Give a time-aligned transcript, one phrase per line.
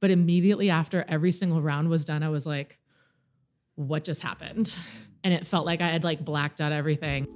[0.00, 2.78] But immediately after every single round was done, I was like,
[3.74, 4.72] what just happened?
[5.24, 7.26] And it felt like I had like blacked out everything.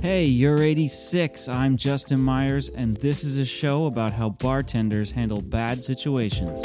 [0.00, 1.50] Hey, you're 86.
[1.50, 6.64] I'm Justin Myers, and this is a show about how bartenders handle bad situations.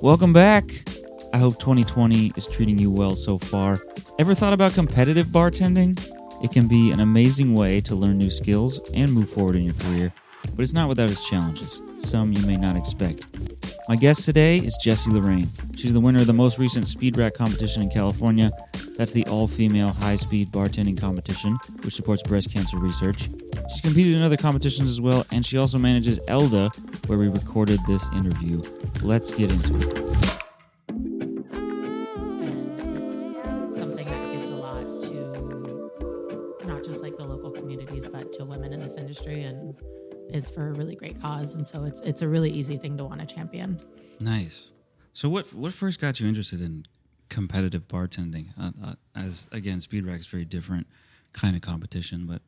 [0.00, 0.64] Welcome back.
[1.34, 3.78] I hope 2020 is treating you well so far.
[4.18, 6.00] Ever thought about competitive bartending?
[6.42, 9.74] It can be an amazing way to learn new skills and move forward in your
[9.74, 10.14] career,
[10.60, 13.24] but it's not without its challenges, some you may not expect.
[13.88, 15.48] My guest today is Jessi Lorraine.
[15.74, 18.52] She's the winner of the most recent Speed Rack competition in California.
[18.98, 23.30] That's the all female high speed bartending competition, which supports breast cancer research.
[23.70, 26.70] She's competed in other competitions as well, and she also manages Elda,
[27.06, 28.60] where we recorded this interview.
[29.00, 30.09] Let's get into it.
[40.40, 41.54] Is for a really great cause.
[41.54, 43.78] And so it's it's a really easy thing to want to champion.
[44.18, 44.70] Nice.
[45.12, 46.86] So, what what first got you interested in
[47.28, 48.48] competitive bartending?
[48.58, 50.86] Uh, uh, as again, Speed Rack is very different
[51.32, 52.42] kind of competition, but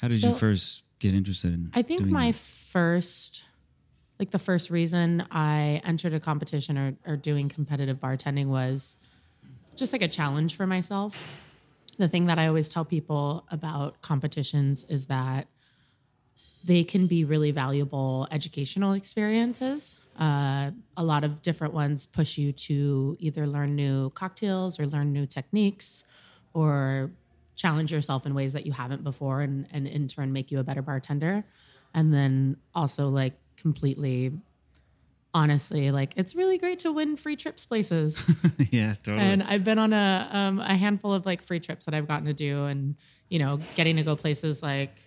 [0.00, 1.70] how did you first get interested in?
[1.74, 2.36] I think my that?
[2.36, 3.42] first,
[4.18, 8.96] like the first reason I entered a competition or, or doing competitive bartending was
[9.74, 11.20] just like a challenge for myself.
[11.98, 15.46] The thing that I always tell people about competitions is that
[16.64, 19.98] they can be really valuable educational experiences.
[20.18, 25.12] Uh, a lot of different ones push you to either learn new cocktails or learn
[25.12, 26.04] new techniques
[26.52, 27.10] or
[27.56, 30.64] challenge yourself in ways that you haven't before and, and in turn make you a
[30.64, 31.44] better bartender.
[31.94, 34.32] And then also, like, completely
[35.34, 38.22] honestly, like, it's really great to win free trips places.
[38.70, 39.24] yeah, totally.
[39.24, 42.26] And I've been on a um, a handful of like free trips that I've gotten
[42.26, 42.96] to do, and
[43.28, 45.00] you know, getting to go places like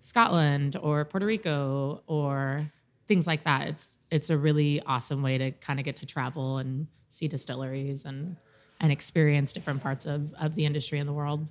[0.00, 2.70] Scotland or Puerto Rico or
[3.08, 3.68] things like that.
[3.68, 8.04] It's it's a really awesome way to kind of get to travel and see distilleries
[8.04, 8.36] and
[8.80, 11.46] and experience different parts of of the industry in the world.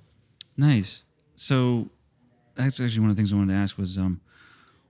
[0.56, 1.02] Nice.
[1.34, 1.90] So
[2.54, 4.20] that's actually one of the things I wanted to ask was um,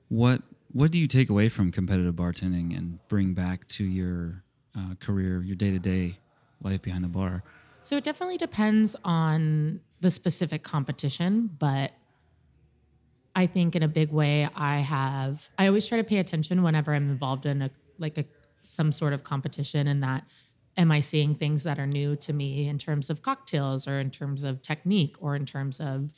[0.09, 0.43] what
[0.73, 4.43] what do you take away from competitive bartending and bring back to your
[4.77, 6.19] uh, career, your day to day
[6.63, 7.43] life behind the bar?
[7.83, 11.93] So it definitely depends on the specific competition, but
[13.37, 16.95] I think in a big way I have I always try to pay attention whenever
[16.95, 18.25] I'm involved in a like a
[18.63, 20.25] some sort of competition and that
[20.79, 24.11] am I seeing things that are new to me in terms of cocktails or in
[24.11, 26.11] terms of technique or in terms of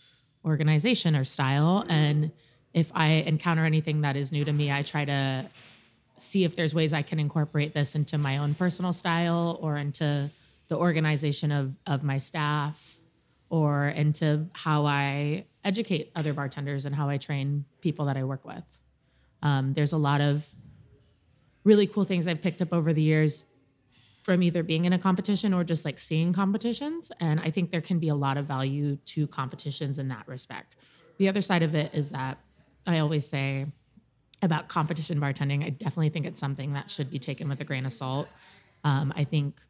[0.44, 1.84] organization or style?
[1.88, 2.32] And
[2.72, 5.50] if I encounter anything that is new to me I try to
[6.18, 10.30] see if there's ways I can incorporate this into my own personal style or into
[10.68, 13.00] the organization of of my staff
[13.50, 18.44] or into how I educate other bartenders and how I train people that I work
[18.44, 18.64] with.
[19.42, 20.46] Um, there's a lot of
[21.62, 23.44] really cool things I've picked up over the years
[24.22, 27.12] from either being in a competition or just like seeing competitions.
[27.20, 30.76] And I think there can be a lot of value to competitions in that respect.
[31.18, 32.38] The other side of it is that
[32.86, 33.66] I always say
[34.40, 37.84] about competition bartending, I definitely think it's something that should be taken with a grain
[37.84, 38.28] of salt.
[38.84, 39.60] Um, I think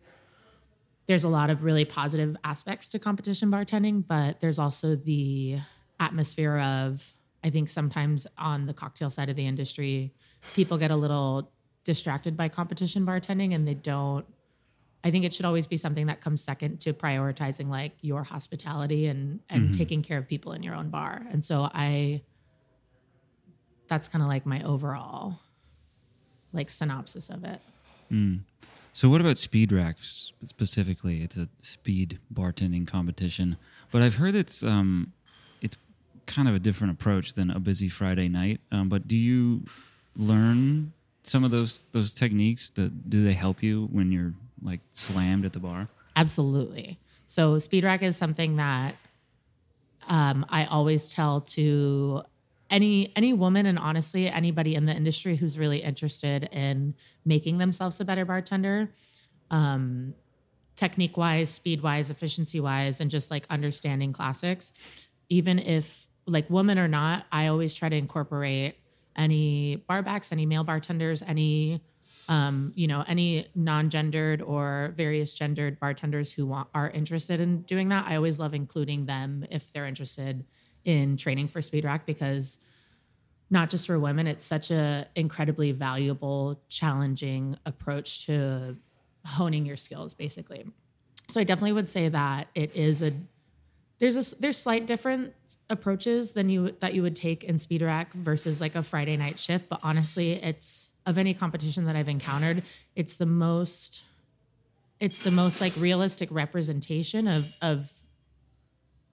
[1.07, 5.59] there's a lot of really positive aspects to competition bartending, but there's also the
[6.01, 7.15] atmosphere of,
[7.45, 10.13] I think sometimes on the cocktail side of the industry,
[10.55, 11.51] people get a little
[11.85, 14.27] distracted by competition bartending and they don't.
[15.05, 19.07] I think it should always be something that comes second to prioritizing like your hospitality
[19.07, 21.25] and and taking care of people in your own bar.
[21.31, 22.23] And so I
[23.89, 25.39] that's kind of like my overall
[26.53, 27.61] like synopsis of it.
[28.93, 31.23] So, what about Speed Racks specifically?
[31.23, 33.57] It's a speed bartending competition,
[33.93, 35.13] but I've heard it's um,
[36.29, 38.61] kind of a different approach than a busy Friday night.
[38.71, 39.65] Um, but do you
[40.15, 40.93] learn
[41.25, 42.71] some of those those techniques?
[42.71, 45.89] That do they help you when you're like slammed at the bar?
[46.15, 47.01] Absolutely.
[47.27, 48.95] So speed rack is something that
[50.09, 52.23] um, I always tell to
[52.71, 56.95] any any woman and honestly anybody in the industry who's really interested in
[57.25, 58.91] making themselves a better bartender,
[59.51, 60.15] um,
[60.77, 64.73] technique wise, speed wise, efficiency wise, and just like understanding classics.
[65.31, 68.77] Even if like woman or not, I always try to incorporate
[69.17, 71.81] any barbacks, any male bartenders, any
[72.29, 77.89] um, you know, any non-gendered or various gendered bartenders who want are interested in doing
[77.89, 78.07] that.
[78.07, 80.45] I always love including them if they're interested
[80.85, 82.59] in training for speed rack because
[83.51, 88.77] not just for women, it's such a incredibly valuable, challenging approach to
[89.25, 90.67] honing your skills, basically.
[91.31, 93.13] So I definitely would say that it is a
[93.99, 95.35] there's a there's slight different
[95.69, 99.39] approaches than you that you would take in speed rack versus like a Friday night
[99.39, 99.69] shift.
[99.69, 102.63] But honestly, it's of any competition that I've encountered,
[102.95, 104.05] it's the most
[105.01, 107.93] it's the most like realistic representation of of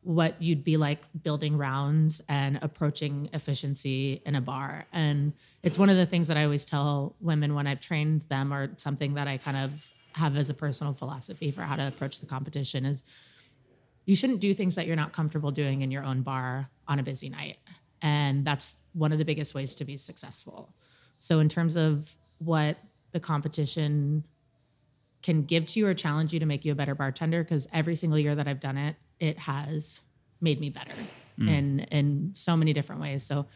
[0.04, 4.86] what you'd be like building rounds and approaching efficiency in a bar.
[4.94, 5.34] And
[5.64, 8.70] it's one of the things that I always tell women when I've trained them or
[8.78, 12.28] something that I kind of have as a personal philosophy for how to approach the
[12.28, 13.02] competition is
[14.06, 17.04] you shouldn't do things that you're not comfortable doing in your own bar on a
[17.04, 17.58] busy night.
[18.02, 20.74] And that's one of the biggest ways to be successful.
[21.20, 22.78] So in terms of what
[23.12, 24.24] the competition
[25.24, 27.96] can give to you or challenge you to make you a better bartender because every
[27.96, 30.02] single year that I've done it, it has
[30.40, 30.94] made me better
[31.40, 31.50] mm.
[31.50, 33.24] in in so many different ways.
[33.24, 33.48] So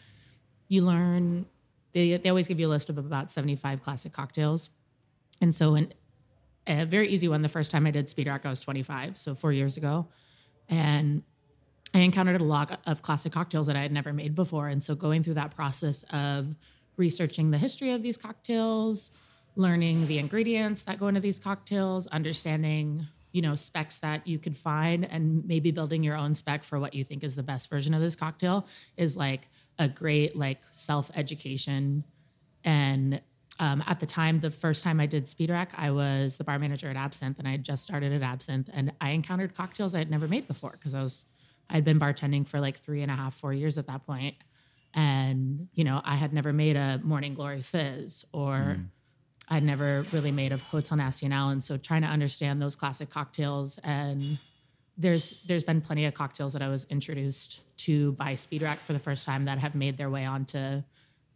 [0.68, 1.46] you learn
[1.92, 4.70] they, they always give you a list of about 75 classic cocktails.
[5.42, 5.94] And so in
[6.68, 9.34] a very easy one, the first time I did speed rack, I was 25, so
[9.36, 10.08] four years ago.
[10.70, 11.24] And
[11.94, 14.68] I encountered a lot of classic cocktails that I had never made before.
[14.68, 16.56] And so going through that process of
[16.98, 19.12] researching the history of these cocktails,
[19.56, 24.56] learning the ingredients that go into these cocktails, understanding, you know, specs that you could
[24.56, 27.94] find and maybe building your own spec for what you think is the best version
[27.94, 28.68] of this cocktail
[28.98, 29.48] is like
[29.80, 32.04] a great like self-education
[32.64, 33.22] and
[33.60, 36.58] um, at the time, the first time I did Speed Rack, I was the bar
[36.58, 40.00] manager at Absinthe, and I had just started at Absinthe, and I encountered cocktails I
[40.00, 41.26] had never made before because I was
[41.70, 44.36] I'd been bartending for like three and a half, four years at that point,
[44.94, 48.78] and you know I had never made a Morning Glory Fizz or
[49.50, 53.78] I'd never really made a Hotel Nacional, and so trying to understand those classic cocktails
[53.84, 54.40] and
[54.98, 58.94] there's there's been plenty of cocktails that I was introduced to by Speed Rack for
[58.94, 60.84] the first time that have made their way onto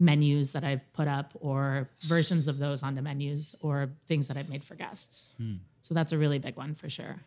[0.04, 4.50] menus that I've put up or versions of those onto menus or things that I've
[4.50, 5.30] made for guests.
[5.82, 7.22] So that's a really big one for sure.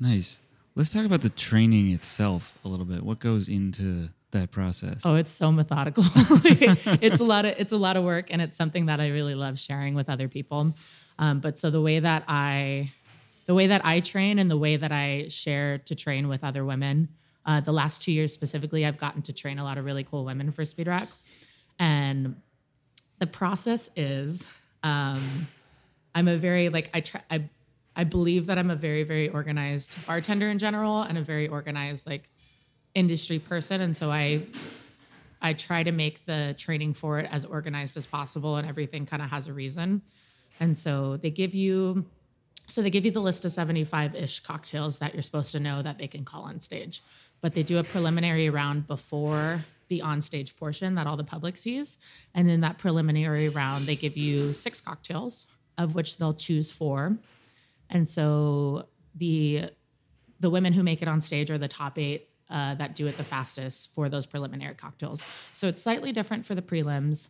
[0.00, 0.40] Nice.
[0.74, 3.02] Let's talk about the training itself a little bit.
[3.02, 5.02] What goes into that process?
[5.04, 6.04] Oh, it's so methodical.
[6.14, 9.34] it's a lot of it's a lot of work, and it's something that I really
[9.34, 10.74] love sharing with other people.
[11.18, 12.92] Um, but so the way that I,
[13.46, 16.64] the way that I train and the way that I share to train with other
[16.64, 17.08] women,
[17.44, 20.24] uh, the last two years specifically, I've gotten to train a lot of really cool
[20.24, 21.08] women for Speed Rack,
[21.78, 22.36] and
[23.18, 24.46] the process is,
[24.82, 25.48] um,
[26.14, 27.48] I'm a very like I try I.
[27.96, 32.06] I believe that I'm a very, very organized bartender in general and a very organized
[32.06, 32.30] like
[32.94, 33.80] industry person.
[33.80, 34.42] And so I
[35.42, 39.20] I try to make the training for it as organized as possible and everything kind
[39.20, 40.02] of has a reason.
[40.60, 42.06] And so they give you
[42.66, 45.98] so they give you the list of 75-ish cocktails that you're supposed to know that
[45.98, 47.02] they can call on stage.
[47.40, 51.96] But they do a preliminary round before the on-stage portion that all the public sees.
[52.34, 55.46] And in that preliminary round, they give you six cocktails,
[55.76, 57.18] of which they'll choose four.
[57.90, 59.70] And so the
[60.40, 63.16] the women who make it on stage are the top eight uh, that do it
[63.16, 65.22] the fastest for those preliminary cocktails.
[65.52, 67.26] So it's slightly different for the prelims,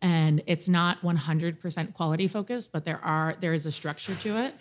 [0.00, 4.54] and it's not 100% quality focused, but there are there is a structure to it.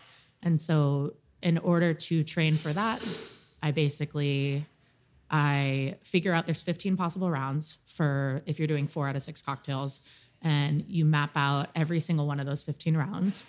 [0.44, 3.04] And so in order to train for that,
[3.62, 4.66] I basically
[5.30, 9.42] I figure out there's 15 possible rounds for if you're doing four out of six
[9.42, 10.00] cocktails,
[10.42, 13.44] and you map out every single one of those 15 rounds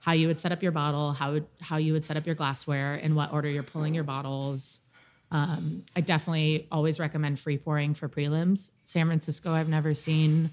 [0.00, 2.34] how you would set up your bottle, how would, how you would set up your
[2.34, 4.80] glassware, in what order you're pulling your bottles.
[5.30, 8.70] Um, I definitely always recommend free pouring for prelims.
[8.84, 10.50] San Francisco, I've never seen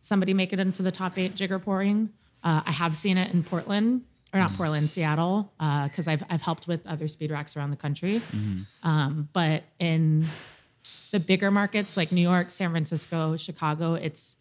[0.00, 2.10] somebody make it into the top eight jigger pouring.
[2.42, 4.56] Uh, I have seen it in Portland, or not mm.
[4.56, 8.20] Portland, Seattle, uh, because I've I've helped with other speed racks around the country.
[8.20, 8.88] Mm-hmm.
[8.88, 10.26] Um, but in
[11.10, 14.36] the bigger markets like New York, San Francisco, Chicago, it's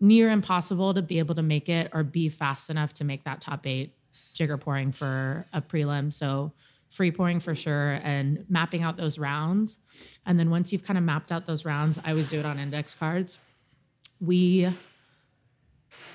[0.00, 3.40] near impossible to be able to make it or be fast enough to make that
[3.40, 3.94] top eight
[4.34, 6.12] jigger pouring for a prelim.
[6.12, 6.52] So
[6.90, 9.78] free pouring for sure and mapping out those rounds.
[10.26, 12.58] And then once you've kind of mapped out those rounds, I always do it on
[12.58, 13.38] index cards.
[14.20, 14.68] We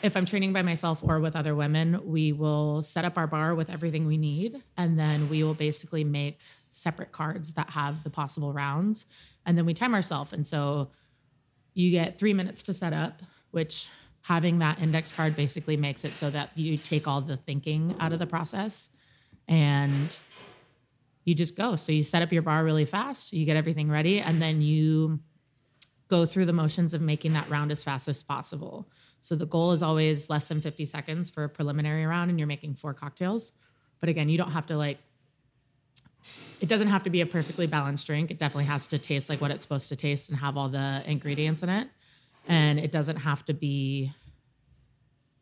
[0.02, 3.54] if I'm training by myself or with other women, we will set up our bar
[3.56, 4.64] with everything we need.
[4.78, 6.40] And then we will basically make
[6.72, 9.06] separate cards that have the possible rounds.
[9.46, 10.32] And then we time ourselves.
[10.32, 10.92] And so
[11.74, 13.22] you get three minutes to set up,
[13.52, 13.90] which
[14.22, 18.14] having that index card basically makes it so that you take all the thinking out
[18.14, 18.90] of the process
[19.48, 20.20] and
[21.26, 21.76] you just go.
[21.76, 25.20] So you set up your bar really fast, you get everything ready, and then you
[26.08, 28.88] go through the motions of making that round as fast as possible.
[29.22, 32.48] So the goal is always less than 50 seconds for a preliminary round, and you're
[32.48, 33.52] making four cocktails.
[34.00, 34.98] But again, you don't have to like,
[36.62, 38.32] it doesn't have to be a perfectly balanced drink.
[38.32, 41.04] It definitely has to taste like what it's supposed to taste and have all the
[41.06, 41.88] ingredients in it.
[42.48, 44.12] And it doesn't have to be,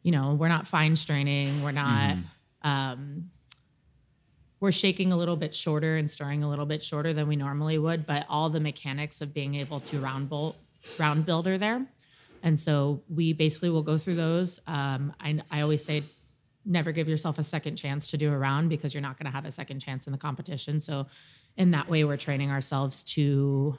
[0.03, 1.63] you know, we're not fine straining.
[1.63, 2.17] We're not,
[2.63, 3.29] um,
[4.59, 7.77] we're shaking a little bit shorter and stirring a little bit shorter than we normally
[7.77, 10.55] would, but all the mechanics of being able to round bolt,
[10.97, 11.85] round build are there.
[12.43, 14.59] And so we basically will go through those.
[14.67, 16.03] Um, I, I always say,
[16.65, 19.31] never give yourself a second chance to do a round because you're not going to
[19.31, 20.81] have a second chance in the competition.
[20.81, 21.07] So
[21.55, 23.77] in that way, we're training ourselves to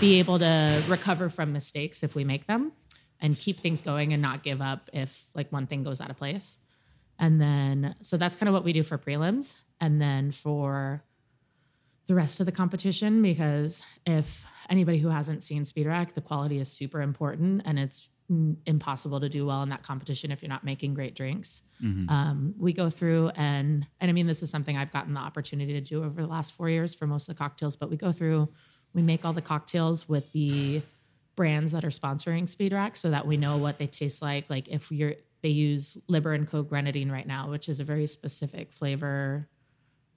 [0.00, 2.72] be able to recover from mistakes if we make them
[3.20, 6.16] and keep things going and not give up if like one thing goes out of
[6.16, 6.58] place.
[7.18, 9.56] And then, so that's kind of what we do for prelims.
[9.80, 11.02] And then for
[12.10, 16.58] the rest of the competition, because if anybody who hasn't seen speed rack, the quality
[16.58, 18.08] is super important and it's
[18.66, 21.62] impossible to do well in that competition if you're not making great drinks.
[21.80, 22.08] Mm-hmm.
[22.08, 25.72] Um, we go through and and I mean this is something I've gotten the opportunity
[25.74, 28.10] to do over the last four years for most of the cocktails, but we go
[28.10, 28.48] through,
[28.92, 30.82] we make all the cocktails with the
[31.36, 34.50] brands that are sponsoring Speed Rack so that we know what they taste like.
[34.50, 38.08] Like if you're they use Liber and Co grenadine right now, which is a very
[38.08, 39.48] specific flavor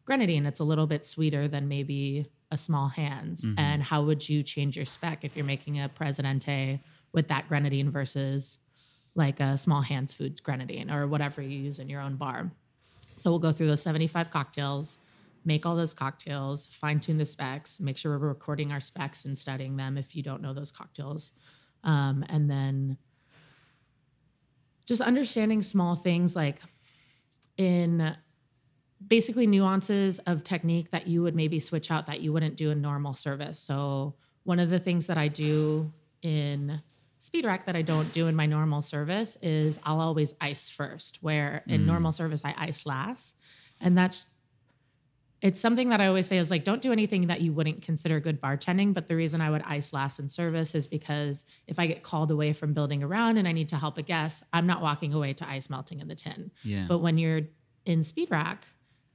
[0.06, 0.46] grenadine.
[0.46, 3.46] It's a little bit sweeter than maybe a small hands.
[3.46, 3.60] Mm-hmm.
[3.60, 6.82] And how would you change your spec if you're making a Presidente
[7.12, 8.58] with that grenadine versus
[9.16, 12.52] like a small hands foods grenadine or whatever you use in your own bar?
[13.16, 14.98] So we'll go through those 75 cocktails,
[15.46, 19.38] make all those cocktails, fine tune the specs, make sure we're recording our specs and
[19.38, 21.32] studying them if you don't know those cocktails.
[21.84, 22.98] Um, and then
[24.86, 26.60] just understanding small things like
[27.58, 28.16] in
[29.08, 32.82] basically nuances of technique that you would maybe switch out that you wouldn't do in
[32.82, 33.60] normal service.
[33.60, 35.92] So one of the things that I do
[36.22, 36.82] in
[37.20, 41.20] speed rack that I don't do in my normal service is I'll always ice first,
[41.22, 41.86] where in mm.
[41.86, 43.36] normal service I ice last.
[43.80, 44.28] And that's
[45.42, 48.22] it's something that I always say is like, don't do anything that you wouldn't consider
[48.22, 48.94] good bartending.
[48.94, 52.32] But the reason I would ice last in service is because if I get called
[52.32, 55.34] away from building around and I need to help a guest, I'm not walking away
[55.34, 56.52] to ice melting in the tin.
[56.64, 56.86] Yeah.
[56.88, 57.42] But when you're
[57.86, 58.66] in speed rack,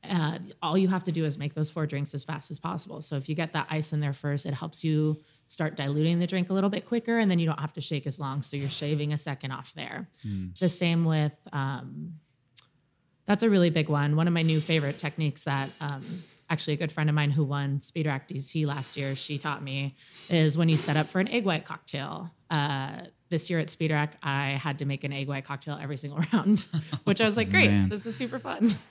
[0.08, 3.02] uh, all you have to do is make those four drinks as fast as possible.
[3.02, 6.26] So if you get that ice in there first, it helps you start diluting the
[6.26, 8.42] drink a little bit quicker, and then you don't have to shake as long.
[8.42, 10.08] So you're shaving a second off there.
[10.26, 10.58] Mm.
[10.58, 12.14] The same with um,
[13.26, 14.16] that's a really big one.
[14.16, 17.44] One of my new favorite techniques that um, actually a good friend of mine who
[17.44, 19.96] won Speed Rack DC last year, she taught me
[20.28, 22.30] is when you set up for an egg white cocktail.
[22.50, 25.98] Uh, this year at Speed Rack, I had to make an egg white cocktail every
[25.98, 26.66] single round,
[27.04, 27.88] which I was like, great, Man.
[27.90, 28.74] this is super fun.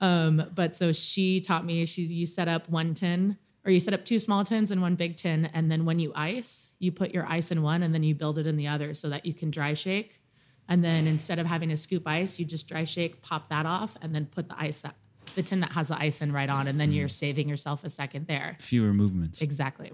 [0.00, 3.94] Um, but so she taught me she's you set up one tin or you set
[3.94, 5.46] up two small tins and one big tin.
[5.46, 8.38] And then when you ice, you put your ice in one and then you build
[8.38, 10.20] it in the other so that you can dry shake.
[10.68, 13.96] And then instead of having to scoop ice, you just dry shake, pop that off,
[14.02, 14.96] and then put the ice that
[15.34, 16.96] the tin that has the ice in right on, and then mm.
[16.96, 18.56] you're saving yourself a second there.
[18.58, 19.42] Fewer movements.
[19.42, 19.92] Exactly.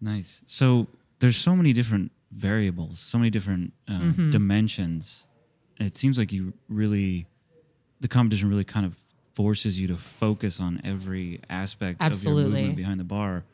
[0.00, 0.42] Nice.
[0.46, 0.86] So
[1.18, 4.30] there's so many different variables, so many different uh, mm-hmm.
[4.30, 5.26] dimensions.
[5.78, 7.26] It seems like you really
[8.00, 8.96] the competition really kind of
[9.32, 12.42] forces you to focus on every aspect Absolutely.
[12.42, 13.44] of your movement behind the bar.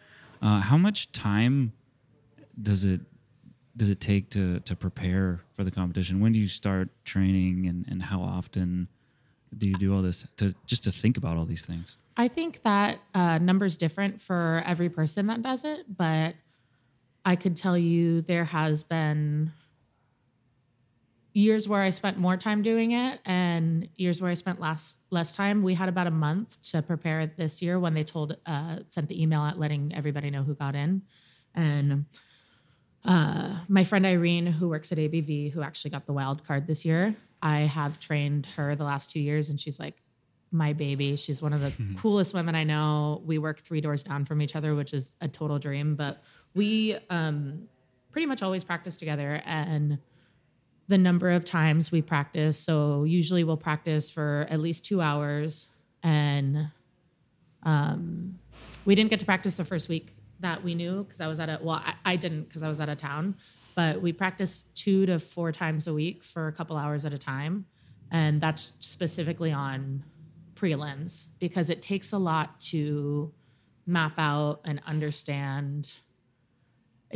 [0.41, 1.73] Uh, how much time
[2.61, 3.01] does it
[3.77, 6.21] does it take to to prepare for the competition?
[6.21, 8.89] When do you start training, and and how often
[9.57, 11.97] do you do all this to just to think about all these things?
[12.17, 16.35] I think that uh, number's different for every person that does it, but
[17.27, 19.53] I could tell you there has been
[21.37, 25.35] years where I spent more time doing it and years where I spent less less
[25.35, 25.63] time.
[25.63, 29.21] We had about a month to prepare this year when they told uh, sent the
[29.21, 31.03] email out letting everybody know who got in.
[31.55, 32.07] And
[33.05, 36.87] uh, my friend Irene, who works at ABV, who actually got the wild card this
[36.87, 40.03] year, I have trained her the last two years, and she's like
[40.51, 41.17] my baby.
[41.17, 43.23] She's one of the coolest women I know.
[43.27, 45.97] We work three doors down from each other, which is a total dream.
[45.97, 46.23] But
[46.55, 47.69] we um,
[48.11, 49.99] pretty much always practice together and
[50.89, 52.59] the number of times we practice.
[52.59, 55.67] So usually we'll practice for at least two hours.
[56.03, 56.69] And
[57.65, 58.39] um,
[58.85, 61.49] we didn't get to practice the first week that we knew because I was at
[61.49, 63.37] a, well, I, I didn't because I was out of town,
[63.75, 67.19] but we practiced two to four times a week for a couple hours at a
[67.19, 67.67] time.
[68.13, 70.05] And that's specifically on
[70.55, 73.33] prelims because it takes a lot to
[73.87, 75.99] map out and understand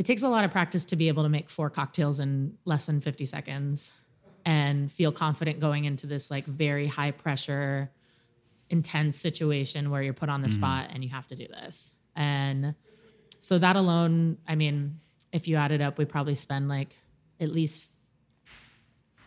[0.01, 2.87] it takes a lot of practice to be able to make four cocktails in less
[2.87, 3.93] than 50 seconds
[4.43, 7.91] and feel confident going into this like very high pressure
[8.71, 10.55] intense situation where you're put on the mm-hmm.
[10.55, 11.91] spot and you have to do this.
[12.15, 12.73] And
[13.39, 14.99] so that alone i mean
[15.31, 16.95] if you add it up we probably spend like
[17.39, 17.83] at least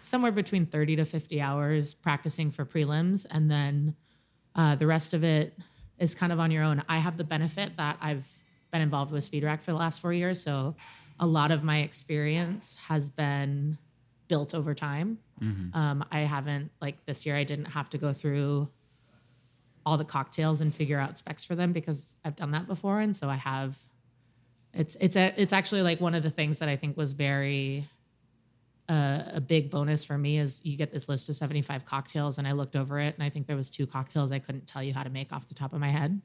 [0.00, 3.26] somewhere between 30 to 50 hours practicing for prelims.
[3.30, 3.94] And then
[4.56, 5.56] uh, the rest of it
[6.00, 6.82] is kind of on your own.
[6.88, 8.28] I have the benefit that i've
[8.74, 10.42] been involved with Speed Rack for the last four years.
[10.42, 10.74] So
[11.20, 13.78] a lot of my experience has been
[14.26, 15.18] built over time.
[15.40, 15.78] Mm-hmm.
[15.78, 18.68] Um, I haven't, like this year, I didn't have to go through
[19.86, 22.98] all the cocktails and figure out specs for them because I've done that before.
[22.98, 23.76] And so I have
[24.72, 27.88] it's it's a it's actually like one of the things that I think was very
[28.88, 32.48] uh, a big bonus for me is you get this list of 75 cocktails and
[32.48, 34.92] I looked over it and I think there was two cocktails I couldn't tell you
[34.92, 36.20] how to make off the top of my head.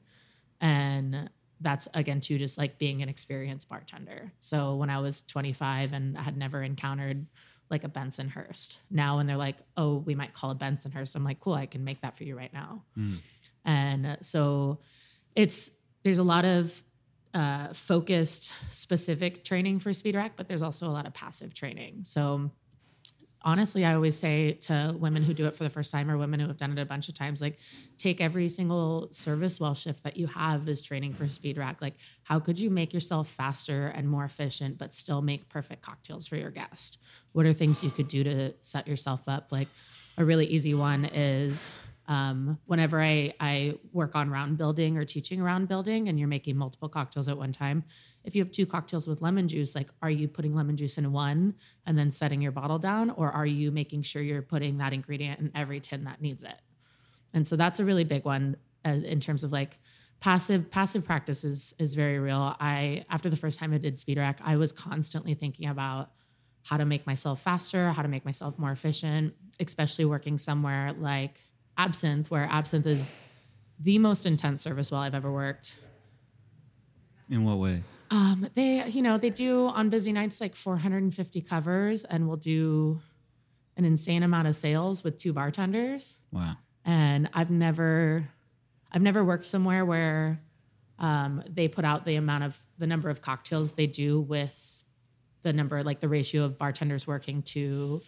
[0.59, 1.29] And
[1.61, 4.31] that's again too just like being an experienced bartender.
[4.39, 7.25] So when I was 25 and I had never encountered
[7.69, 8.77] like a Bensonhurst.
[8.89, 11.83] Now when they're like, "Oh, we might call a Bensonhurst." I'm like, "Cool, I can
[11.83, 13.21] make that for you right now." Mm.
[13.65, 14.79] And so
[15.35, 15.69] it's
[16.03, 16.83] there's a lot of
[17.33, 22.03] uh, focused, specific training for speed rack, but there's also a lot of passive training.
[22.03, 22.51] So
[23.41, 26.39] honestly, I always say to women who do it for the first time or women
[26.39, 27.57] who have done it a bunch of times, like
[27.97, 31.81] take every single service well shift that you have as training for speed rack.
[31.81, 36.27] Like, how could you make yourself faster and more efficient, but still make perfect cocktails
[36.27, 36.97] for your guest?
[37.31, 39.51] What are things you could do to set yourself up?
[39.51, 39.67] Like,
[40.17, 41.69] a really easy one is
[42.09, 46.57] um, whenever I, I work on round building or teaching round building and you're making
[46.57, 47.83] multiple cocktails at one time,
[48.23, 51.11] if you have two cocktails with lemon juice, like are you putting lemon juice in
[51.11, 51.53] one
[51.85, 55.39] and then setting your bottle down, or are you making sure you're putting that ingredient
[55.39, 56.59] in every tin that needs it?
[57.31, 59.77] And so that's a really big one uh, in terms of like
[60.19, 62.55] passive passive practice is is very real.
[62.59, 66.09] I after the first time I did speed rack, I was constantly thinking about
[66.63, 71.39] how to make myself faster, how to make myself more efficient, especially working somewhere like
[71.79, 73.09] Absinthe, where Absinthe is
[73.79, 75.75] the most intense service well I've ever worked.
[77.29, 77.83] In what way?
[78.11, 82.99] Um, they, you know, they do on busy nights like 450 covers, and we'll do
[83.77, 86.15] an insane amount of sales with two bartenders.
[86.31, 86.57] Wow.
[86.83, 88.27] And I've never,
[88.91, 90.41] I've never worked somewhere where
[90.97, 94.83] um, they put out the amount of the number of cocktails they do with
[95.43, 98.01] the number, like the ratio of bartenders working to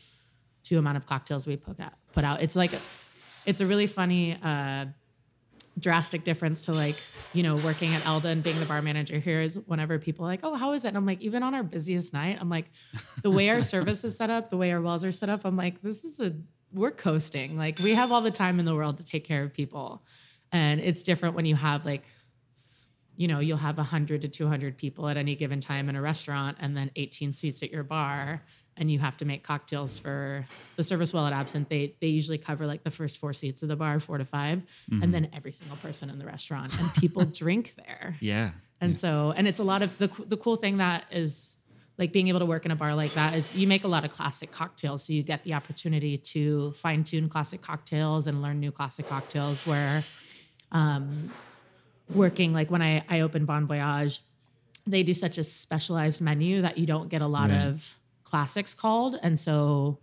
[0.63, 1.93] to amount of cocktails we put out.
[2.11, 2.41] Put out.
[2.41, 2.71] It's like
[3.45, 4.85] it's a really funny uh,
[5.79, 6.95] drastic difference to like
[7.33, 10.29] you know working at Elda and being the bar manager here is whenever people are
[10.29, 10.89] like oh how is it?
[10.89, 12.37] And I'm like even on our busiest night.
[12.39, 12.69] I'm like
[13.21, 15.57] the way our service is set up the way our walls are set up I'm
[15.57, 16.33] like this is a
[16.73, 17.57] we're coasting.
[17.57, 20.03] Like we have all the time in the world to take care of people.
[20.51, 22.03] And it's different when you have like
[23.17, 26.57] you know you'll have 100 to 200 people at any given time in a restaurant
[26.59, 28.41] and then 18 seats at your bar
[28.81, 31.69] and you have to make cocktails for the service well at Absinthe.
[31.69, 34.57] They they usually cover like the first four seats of the bar, four to 5
[34.59, 35.03] Mm-hmm.
[35.03, 38.17] and then every single person in the restaurant, and people drink there.
[38.19, 38.49] Yeah.
[38.81, 41.55] And so, and it's a lot of the the cool thing that is
[41.97, 44.03] like being able to work in a bar like that is you make a lot
[44.03, 48.59] of classic cocktails, so you get the opportunity to fine tune classic cocktails and learn
[48.59, 49.67] new classic cocktails.
[49.67, 50.03] Where,
[50.71, 51.31] um,
[52.09, 54.23] working like when I I opened Bon Voyage,
[54.87, 57.67] they do such a specialized menu that you don't get a lot Right.
[57.67, 57.95] of
[58.31, 59.99] classics called, and so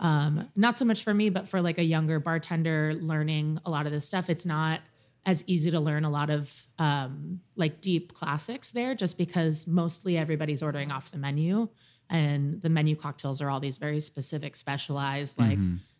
[0.00, 3.86] um, not so much for me, but for like a younger bartender learning a lot
[3.86, 4.80] of this stuff, it's not
[5.26, 10.16] as easy to learn a lot of um, like deep classics there, just because mostly
[10.18, 11.68] everybody's ordering off the menu,
[12.08, 15.58] and the menu cocktails are all these very specific, specialized, like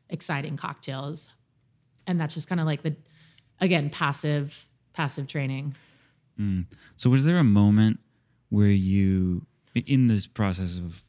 [0.09, 1.29] exciting cocktails,
[2.07, 2.97] and that's just kind of like the
[3.61, 5.75] again passive passive training.
[6.97, 8.01] So was there a moment
[8.49, 11.03] where you in this process of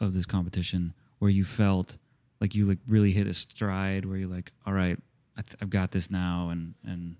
[0.00, 1.96] of this competition where you felt
[2.40, 4.98] like you like really hit a stride where you're like, all right,
[5.36, 7.16] I th- I've got this now and and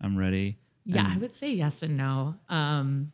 [0.00, 0.58] I'm ready.
[0.84, 2.34] Yeah, And- I would say yes and no.
[2.48, 3.12] Um,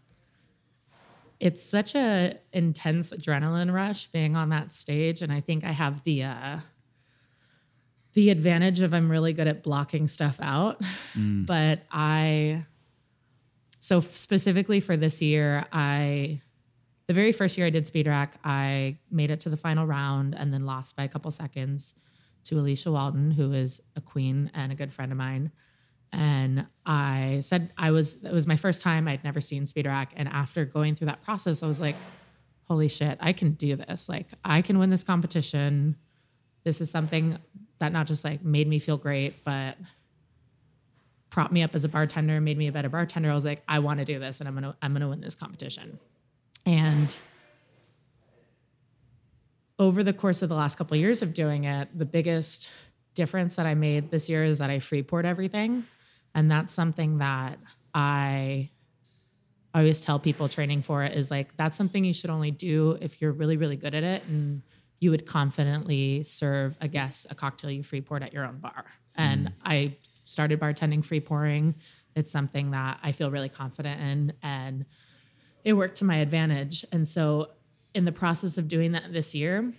[1.40, 6.02] it's such a intense adrenaline rush being on that stage, and I think I have
[6.04, 6.60] the uh,
[8.14, 10.80] the advantage of I'm really good at blocking stuff out.
[11.16, 12.64] But I,
[13.80, 16.40] so specifically for this year, I
[17.06, 20.34] the very first year I did speed rack, I made it to the final round
[20.34, 21.94] and then lost by a couple seconds
[22.44, 25.50] to Alicia Walton, who is a queen and a good friend of mine.
[26.12, 30.12] And I said I was it was my first time I'd never seen speed rack,
[30.16, 31.96] and after going through that process, I was like,
[32.68, 34.08] "Holy shit, I can do this!
[34.08, 35.96] Like, I can win this competition.
[36.62, 37.38] This is something
[37.80, 39.76] that not just like made me feel great, but
[41.30, 43.28] propped me up as a bartender, made me a better bartender.
[43.28, 45.34] I was like, I want to do this, and I'm gonna I'm gonna win this
[45.34, 45.98] competition.
[46.66, 47.14] And
[49.78, 52.70] over the course of the last couple of years of doing it, the biggest
[53.14, 55.86] difference that I made this year is that I free poured everything.
[56.34, 57.58] And that's something that
[57.94, 58.70] I
[59.72, 62.96] I always tell people training for it is like that's something you should only do
[63.00, 64.62] if you're really, really good at it and
[65.00, 68.84] you would confidently serve a guest a cocktail you free poured at your own bar.
[69.16, 69.52] And mm.
[69.64, 71.74] I started bartending free pouring.
[72.14, 74.86] It's something that I feel really confident in and
[75.64, 76.84] it worked to my advantage.
[76.92, 77.48] And so
[77.94, 79.72] in the process of doing that this year,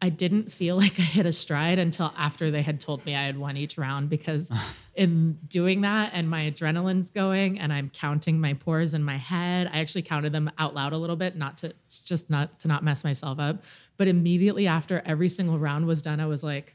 [0.00, 3.24] I didn't feel like I hit a stride until after they had told me I
[3.24, 4.50] had won each round because
[4.94, 9.70] in doing that and my adrenaline's going and I'm counting my pours in my head.
[9.72, 12.84] I actually counted them out loud a little bit, not to just not to not
[12.84, 13.62] mess myself up.
[13.96, 16.74] But immediately after every single round was done, I was like,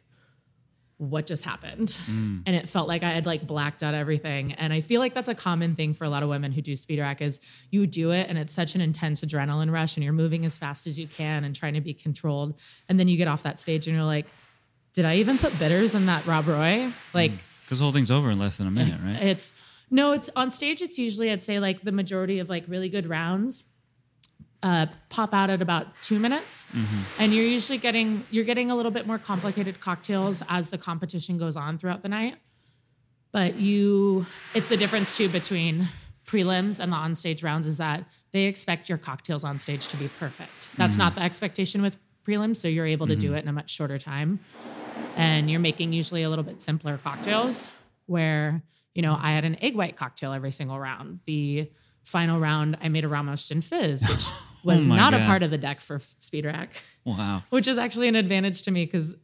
[0.97, 1.97] what just happened.
[2.07, 2.43] Mm.
[2.45, 4.53] and it felt like i had like blacked out everything.
[4.53, 6.75] And i feel like that's a common thing for a lot of women who do
[6.75, 10.13] speed rack is you do it and it's such an intense adrenaline rush and you're
[10.13, 12.55] moving as fast as you can and trying to be controlled.
[12.89, 14.27] And then you get off that stage and you're like
[14.93, 16.91] did i even put bitters in that rob roy?
[17.13, 17.31] Like
[17.61, 17.79] because mm.
[17.79, 19.21] the whole thing's over in less than a minute right?
[19.21, 19.53] It's
[19.89, 23.07] no it's on stage it's usually i'd say like the majority of like really good
[23.07, 23.63] rounds
[24.63, 27.01] uh, pop out at about two minutes, mm-hmm.
[27.19, 31.37] and you're usually getting you're getting a little bit more complicated cocktails as the competition
[31.37, 32.35] goes on throughout the night.
[33.31, 35.89] But you, it's the difference too between
[36.25, 40.07] prelims and the onstage rounds is that they expect your cocktails on stage to be
[40.07, 40.69] perfect.
[40.75, 40.99] That's mm-hmm.
[40.99, 43.19] not the expectation with prelims, so you're able to mm-hmm.
[43.19, 44.39] do it in a much shorter time,
[45.15, 47.69] and you're making usually a little bit simpler cocktails.
[48.07, 48.63] Where
[48.95, 51.19] you know I had an egg white cocktail every single round.
[51.27, 51.69] The
[52.07, 54.25] final round, I made a Ramos Gin Fizz, which
[54.63, 55.21] was oh not God.
[55.21, 56.81] a part of the deck for Speed Rack.
[57.03, 57.43] Wow.
[57.51, 59.15] Which is actually an advantage to me because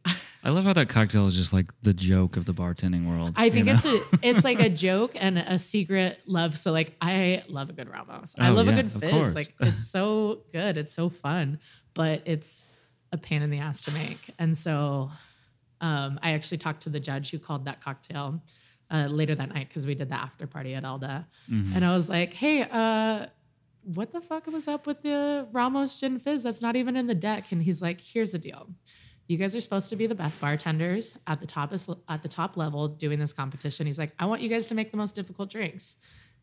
[0.42, 3.34] I love how that cocktail is just like the joke of the bartending world.
[3.36, 3.74] I think know?
[3.74, 6.58] it's a it's like a joke and a secret love.
[6.58, 8.36] So like I love a good Ramos.
[8.40, 9.36] Oh, I love yeah, a good fizz.
[9.36, 10.78] Like it's so good.
[10.78, 11.60] It's so fun,
[11.94, 12.64] but it's
[13.12, 14.30] a pain in the ass to make.
[14.40, 15.12] And so
[15.82, 18.42] um, I actually talked to the judge who called that cocktail
[18.92, 21.76] uh, later that night because we did the after party at Elda, mm-hmm.
[21.76, 23.28] and I was like, "Hey, uh,
[23.84, 26.44] what the fuck was up with the Ramos Gin Fizz?
[26.44, 28.70] That's not even in the deck." And he's like, "Here's the deal."
[29.28, 31.74] You guys are supposed to be the best bartenders at the top
[32.10, 33.88] at the top level doing this competition.
[33.88, 35.96] He's like, I want you guys to make the most difficult drinks.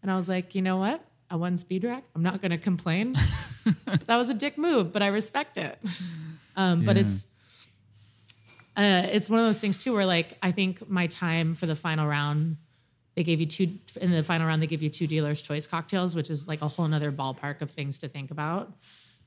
[0.03, 1.05] And I was like, you know what?
[1.31, 2.05] I won speed rack.
[2.15, 3.15] I'm not going to complain.
[4.07, 5.79] that was a dick move, but I respect it.
[6.57, 6.87] Um, yeah.
[6.87, 7.27] But it's
[8.81, 11.77] uh, it's one of those things too where like I think my time for the
[11.77, 12.57] final round,
[13.15, 16.15] they gave you two in the final round they give you two dealer's choice cocktails,
[16.15, 18.73] which is like a whole nother ballpark of things to think about.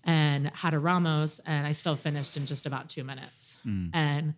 [0.06, 3.58] And had a Ramos, and I still finished in just about two minutes.
[3.66, 3.92] Mm.
[3.94, 4.34] And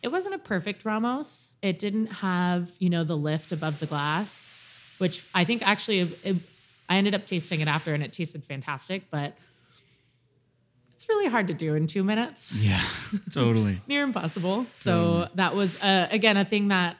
[0.00, 1.48] it wasn't a perfect Ramos.
[1.60, 4.54] It didn't have you know the lift above the glass,
[4.98, 6.36] which I think actually it,
[6.88, 9.36] I ended up tasting it after, and it tasted fantastic, but
[11.02, 12.52] it's really hard to do in two minutes.
[12.52, 12.80] Yeah,
[13.32, 13.80] totally.
[13.88, 14.66] Near impossible.
[14.76, 15.28] So totally.
[15.34, 16.96] that was, uh, again, a thing that,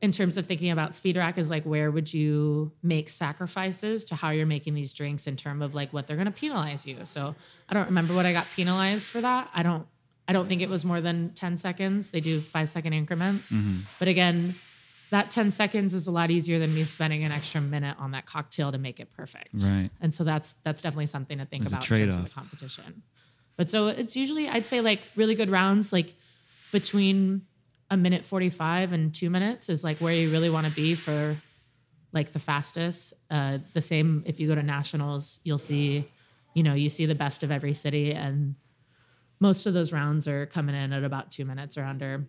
[0.00, 4.14] in terms of thinking about speed rack, is like, where would you make sacrifices to
[4.14, 7.00] how you're making these drinks in terms of like what they're going to penalize you?
[7.04, 7.34] So
[7.68, 9.50] I don't remember what I got penalized for that.
[9.52, 9.86] I don't.
[10.26, 12.10] I don't think it was more than 10 seconds.
[12.10, 13.50] They do five second increments.
[13.50, 13.78] Mm-hmm.
[13.98, 14.56] But again,
[15.10, 18.26] that 10 seconds is a lot easier than me spending an extra minute on that
[18.26, 19.50] cocktail to make it perfect.
[19.54, 19.90] Right.
[20.00, 23.02] And so that's that's definitely something to think There's about in terms of the competition.
[23.56, 26.14] But so it's usually I'd say like really good rounds, like
[26.72, 27.42] between
[27.90, 31.36] a minute 45 and two minutes is like where you really want to be for
[32.12, 33.14] like the fastest.
[33.30, 36.06] Uh, the same if you go to nationals, you'll see,
[36.54, 38.54] you know, you see the best of every city and
[39.40, 42.26] most of those rounds are coming in at about two minutes or under.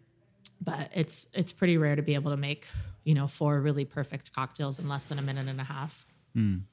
[0.61, 2.67] But it's it's pretty rare to be able to make,
[3.03, 6.05] you know, four really perfect cocktails in less than a minute and a half.
[6.35, 6.63] Mm.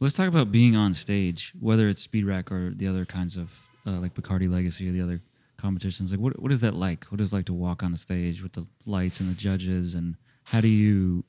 [0.00, 3.68] Let's talk about being on stage, whether it's speed rack or the other kinds of
[3.86, 5.20] uh, like Bacardi Legacy or the other
[5.56, 6.12] competitions.
[6.12, 7.04] Like, what what is that like?
[7.06, 9.94] What is it like to walk on the stage with the lights and the judges,
[9.94, 11.24] and how do you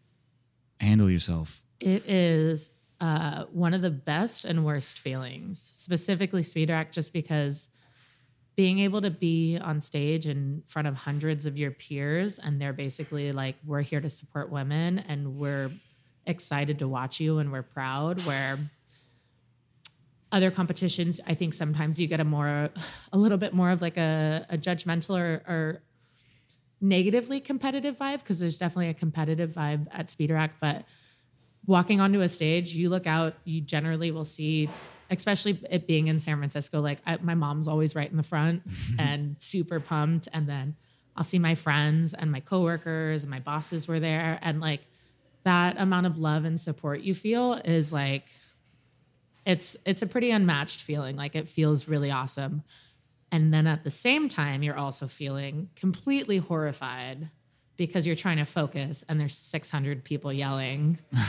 [0.80, 1.64] handle yourself?
[1.80, 7.70] It is uh, one of the best and worst feelings, specifically speed rack, just because
[8.60, 12.74] being able to be on stage in front of hundreds of your peers and they're
[12.74, 15.72] basically like we're here to support women and we're
[16.26, 18.60] excited to watch you and we're proud where
[20.34, 22.70] other competitions, I think sometimes you get a more,
[23.14, 25.82] a little bit more of like a, a judgmental or, or
[26.82, 30.56] negatively competitive vibe because there's definitely a competitive vibe at Speed Rack.
[30.60, 30.84] But
[31.66, 34.70] walking onto a stage, you look out, you generally will see,
[35.10, 38.64] especially it being in San Francisco, like I, my mom's always right in the front
[39.00, 40.28] and super pumped.
[40.34, 40.76] And then
[41.16, 44.40] I'll see my friends and my coworkers and my bosses were there.
[44.42, 44.82] And like
[45.44, 48.28] that amount of love and support you feel is like,
[49.46, 51.16] it's it's a pretty unmatched feeling.
[51.16, 52.64] Like it feels really awesome.
[53.32, 57.30] And then at the same time, you're also feeling completely horrified
[57.80, 61.00] because you're trying to focus and there's 600 people yelling.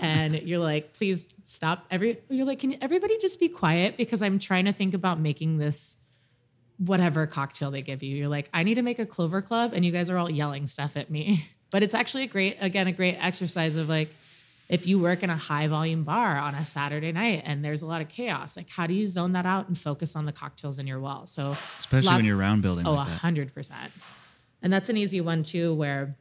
[0.00, 3.96] And you're like please stop every you're like can everybody just be quiet?
[3.96, 5.96] Because i'm trying to think about making this
[6.78, 8.14] whatever cocktail they give you.
[8.16, 10.66] You're like i need to make a clover club and you guys are all yelling
[10.66, 11.46] stuff at me.
[11.70, 14.08] But it's actually a great again a great exercise of like
[14.68, 17.86] if you work in a high volume bar on a Saturday night and there's a
[17.86, 20.78] lot of chaos, like how do you zone that out and focus on the cocktails
[20.78, 21.26] in your well?
[21.26, 23.92] So Especially lot- when you're round building Oh, like a hundred percent.
[24.66, 26.16] And that's an easy one too, where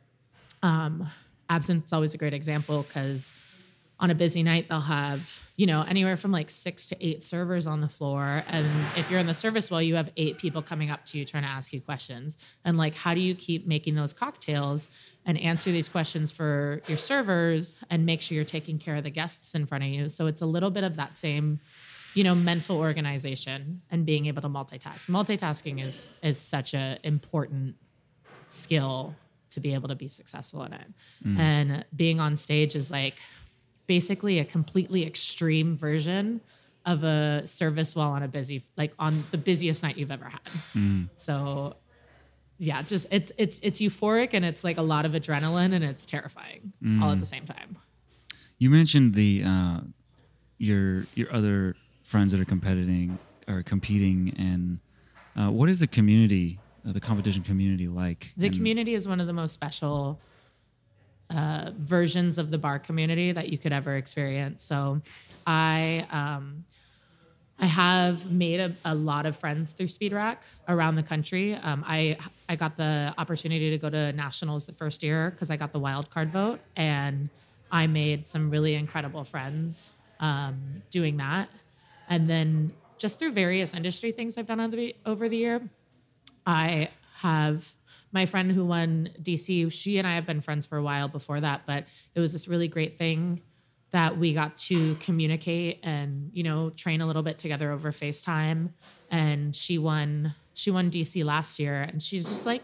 [0.61, 1.09] um,
[1.49, 3.33] absinthe is always a great example because
[3.99, 7.65] on a busy night they'll have you know anywhere from like six to eight servers
[7.65, 10.91] on the floor, and if you're in the service well, you have eight people coming
[10.91, 12.37] up to you trying to ask you questions.
[12.63, 14.89] And like, how do you keep making those cocktails
[15.25, 19.09] and answer these questions for your servers and make sure you're taking care of the
[19.09, 20.07] guests in front of you?
[20.07, 21.61] So it's a little bit of that same
[22.13, 27.75] you know mental organization and being able to multitask multitasking is is such a important
[28.47, 29.15] skill
[29.51, 30.87] to be able to be successful in it.
[31.39, 33.17] And being on stage is like
[33.87, 36.41] basically a completely extreme version
[36.85, 40.41] of a service while on a busy like on the busiest night you've ever had.
[41.15, 41.75] So
[42.57, 46.05] yeah just it's it's it's euphoric and it's like a lot of adrenaline and it's
[46.05, 46.71] terrifying
[47.03, 47.77] all at the same time.
[48.57, 49.79] You mentioned the uh,
[50.57, 54.79] your your other friends that are competing or competing, and
[55.35, 56.59] uh, what is the community,
[56.93, 58.33] the competition community like?
[58.37, 60.19] The And- community is one of the most special
[61.29, 64.63] uh, versions of the bar community that you could ever experience.
[64.63, 65.01] So,
[65.47, 66.65] I um,
[67.57, 71.55] I have made a, a lot of friends through Speed Rack around the country.
[71.55, 72.17] Um, I
[72.47, 75.79] I got the opportunity to go to nationals the first year because I got the
[75.79, 77.29] wild card vote, and
[77.71, 81.49] I made some really incredible friends um, doing that.
[82.07, 85.61] And then just through various industry things I've done over the, over the year,
[86.45, 87.73] I have
[88.11, 89.71] my friend who won DC.
[89.71, 92.47] She and I have been friends for a while before that, but it was this
[92.47, 93.41] really great thing
[93.91, 98.69] that we got to communicate and you know train a little bit together over FaceTime.
[99.11, 100.33] And she won.
[100.53, 102.63] She won DC last year, and she's just like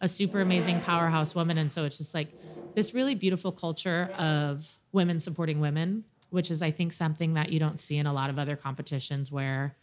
[0.00, 1.58] a super amazing powerhouse woman.
[1.58, 2.28] And so it's just like
[2.74, 7.58] this really beautiful culture of women supporting women, which is I think something that you
[7.58, 9.76] don't see in a lot of other competitions where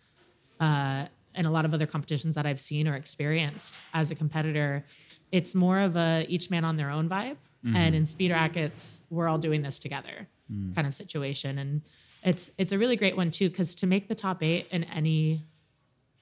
[0.59, 4.85] uh, and a lot of other competitions that I've seen or experienced as a competitor,
[5.31, 7.37] it's more of a each man on their own vibe.
[7.65, 7.75] Mm-hmm.
[7.75, 10.73] And in speed rackets, we're all doing this together mm.
[10.75, 11.57] kind of situation.
[11.57, 11.81] And
[12.23, 15.45] it's it's a really great one too, because to make the top eight in any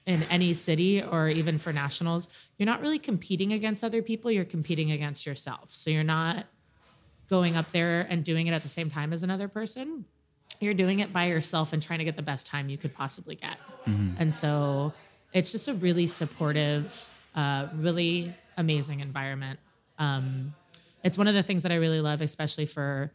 [0.06, 4.44] in any city or even for nationals, you're not really competing against other people, you're
[4.44, 5.68] competing against yourself.
[5.72, 6.46] So you're not
[7.28, 10.06] going up there and doing it at the same time as another person
[10.60, 13.36] you're doing it by yourself and trying to get the best time you could possibly
[13.36, 13.58] get.
[14.18, 14.92] And so
[15.32, 19.60] it's just a really supportive, uh, really amazing environment.
[19.98, 20.54] Um,
[21.04, 23.12] it's one of the things that I really love, especially for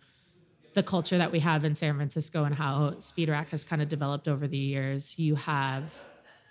[0.74, 3.90] the culture that we have in San Francisco and how Speed Rack has kind of
[3.90, 5.20] developed over the years.
[5.20, 5.94] You have,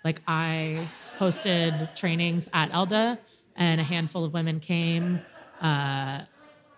[0.05, 0.87] like, I
[1.19, 3.19] hosted trainings at Elda,
[3.55, 5.21] and a handful of women came.
[5.59, 6.21] Uh,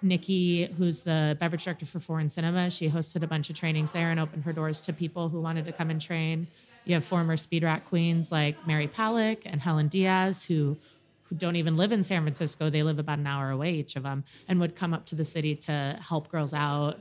[0.05, 4.11] Nikki, who's the beverage director for Foreign Cinema, she hosted a bunch of trainings there
[4.11, 6.47] and opened her doors to people who wanted to come and train.
[6.85, 10.77] You have former speed rack queens like Mary Palick and Helen Diaz, who
[11.23, 12.69] who don't even live in San Francisco.
[12.69, 15.25] They live about an hour away, each of them, and would come up to the
[15.25, 16.99] city to help girls out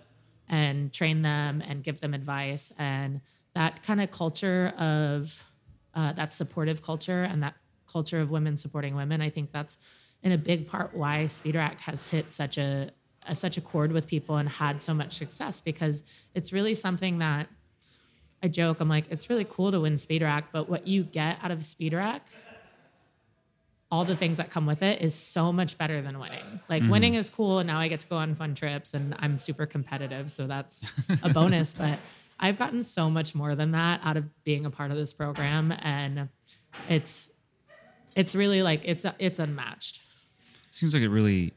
[0.49, 2.73] and train them and give them advice.
[2.79, 3.21] And
[3.55, 5.45] that kind of culture of
[5.95, 7.55] uh, that supportive culture and that
[7.87, 9.77] culture of women supporting women, I think that's
[10.25, 12.91] in a big part why Speed Rack has hit such a,
[13.29, 16.03] a such a chord with people and had so much success because
[16.35, 17.49] it's really something that
[18.43, 18.81] I joke.
[18.81, 21.63] I'm like, it's really cool to win Speed Rack, but what you get out of
[21.63, 22.27] Speed Rack,
[23.91, 26.61] all the things that come with it, is so much better than winning.
[26.69, 26.91] Like mm-hmm.
[26.91, 29.67] winning is cool, and now I get to go on fun trips, and I'm super
[29.67, 30.87] competitive, so that's
[31.23, 31.75] a bonus.
[31.79, 31.99] But
[32.41, 35.73] I've gotten so much more than that out of being a part of this program,
[35.73, 36.29] and
[36.89, 37.31] it's
[38.17, 40.01] it's really like it's it's unmatched.
[40.75, 41.53] Seems like it really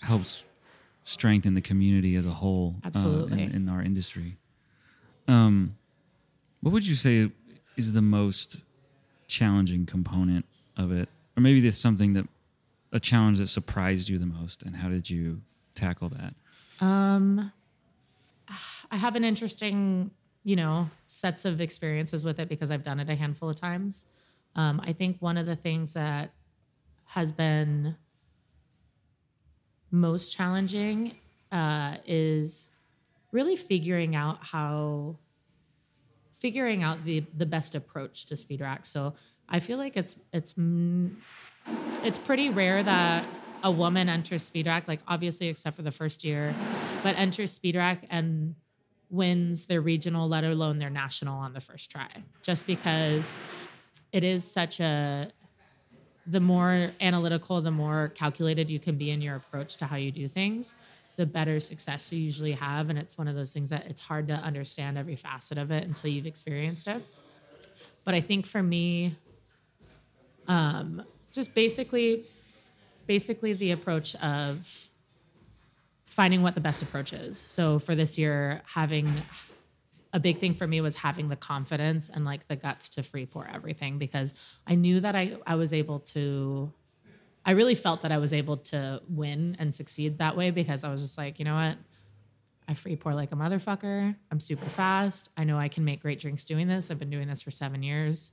[0.00, 0.44] helps
[1.04, 3.42] strengthen the community as a whole uh, Absolutely.
[3.42, 4.38] in, in our industry.
[5.26, 5.76] Um,
[6.60, 7.30] what would you say
[7.76, 8.58] is the most
[9.26, 12.26] challenging component of it, or maybe there's something that
[12.90, 15.42] a challenge that surprised you the most, and how did you
[15.74, 16.34] tackle that?
[16.84, 17.52] Um,
[18.90, 20.10] I have an interesting,
[20.42, 24.06] you know, sets of experiences with it because I've done it a handful of times.
[24.56, 26.30] Um, I think one of the things that
[27.04, 27.96] has been
[29.90, 31.14] most challenging
[31.50, 32.68] uh, is
[33.32, 35.16] really figuring out how
[36.32, 38.86] figuring out the the best approach to speed rack.
[38.86, 39.14] So
[39.48, 40.54] I feel like it's it's
[42.04, 43.24] it's pretty rare that
[43.62, 46.54] a woman enters speed rack like obviously except for the first year
[47.02, 48.54] but enters speed rack and
[49.10, 52.08] wins their regional let alone their national on the first try
[52.42, 53.36] just because
[54.12, 55.30] it is such a
[56.30, 60.10] the more analytical the more calculated you can be in your approach to how you
[60.10, 60.74] do things
[61.18, 62.88] the better success you usually have.
[62.88, 65.84] And it's one of those things that it's hard to understand every facet of it
[65.84, 67.04] until you've experienced it.
[68.04, 69.16] But I think for me,
[70.46, 72.24] um, just basically,
[73.08, 74.88] basically the approach of
[76.06, 77.36] finding what the best approach is.
[77.36, 79.22] So for this year, having
[80.12, 83.26] a big thing for me was having the confidence and like the guts to free
[83.26, 84.34] pour everything because
[84.66, 86.72] I knew that I, I was able to
[87.44, 90.90] I really felt that I was able to win and succeed that way because I
[90.90, 91.78] was just like, you know what?
[92.68, 94.14] I free pour like a motherfucker.
[94.30, 95.30] I'm super fast.
[95.34, 96.90] I know I can make great drinks doing this.
[96.90, 98.30] I've been doing this for seven years.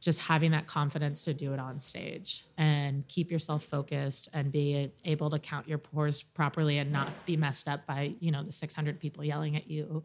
[0.00, 4.90] Just having that confidence to do it on stage and keep yourself focused and be
[5.04, 8.52] able to count your pours properly and not be messed up by, you know, the
[8.52, 10.04] 600 people yelling at you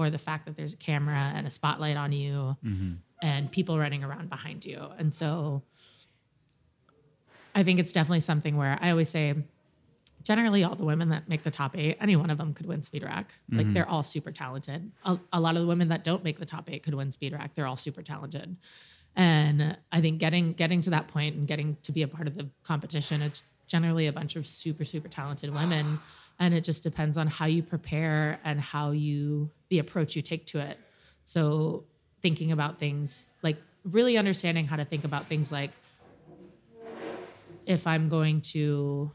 [0.00, 2.92] or the fact that there's a camera and a spotlight on you mm-hmm.
[3.20, 4.88] and people running around behind you.
[4.98, 5.62] And so
[7.54, 9.34] I think it's definitely something where I always say,
[10.22, 12.80] generally, all the women that make the top eight, any one of them could win
[12.80, 13.34] speed rack.
[13.50, 13.58] Mm-hmm.
[13.58, 14.90] Like they're all super talented.
[15.04, 17.34] A, a, lot of the women that don't make the top eight could win speed
[17.34, 17.54] rack.
[17.54, 18.56] They're all super talented.
[19.16, 22.36] And I think getting getting to that point and getting to be a part of
[22.36, 25.98] the competition, it's generally a bunch of super super talented women,
[26.40, 30.46] and it just depends on how you prepare and how you the approach you take
[30.46, 30.78] to it.
[31.26, 31.84] So
[32.22, 35.70] thinking about things like really understanding how to think about things like
[37.66, 39.12] if I'm going to,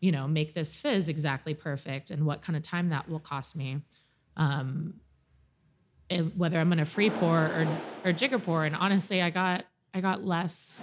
[0.00, 3.56] you know, make this fizz exactly perfect and what kind of time that will cost
[3.56, 3.80] me.
[4.36, 5.00] Um,
[6.10, 7.66] if, whether I'm going to free pour or
[8.04, 10.76] or jigger pour, and honestly, I got I got less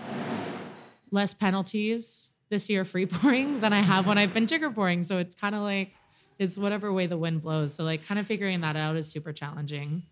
[1.11, 5.01] less penalties this year free pouring than I have when I've been jigger pouring.
[5.01, 5.93] So it's kind of like
[6.37, 7.73] it's whatever way the wind blows.
[7.73, 10.03] So like kind of figuring that out is super challenging.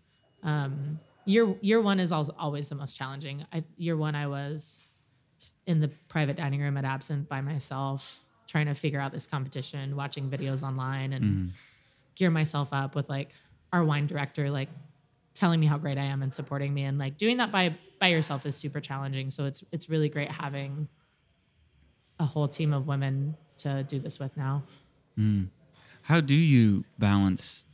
[0.42, 3.46] Um, year year one is always the most challenging.
[3.52, 4.82] I, year one I was
[5.66, 9.94] in the private dining room at Absinthe by myself, trying to figure out this competition,
[9.94, 11.48] watching videos online, and mm-hmm.
[12.16, 13.34] gear myself up with like
[13.72, 14.68] our wine director, like
[15.34, 18.08] telling me how great I am and supporting me, and like doing that by by
[18.08, 19.30] yourself is super challenging.
[19.30, 20.88] So it's it's really great having
[22.20, 24.62] a whole team of women to do this with now.
[25.18, 25.48] Mm.
[26.02, 27.64] How do you balance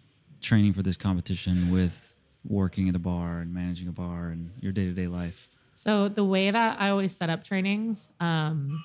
[0.40, 2.14] training for this competition with
[2.48, 5.48] working at a bar and managing a bar and your day to day life?
[5.74, 8.82] So the way that I always set up trainings um,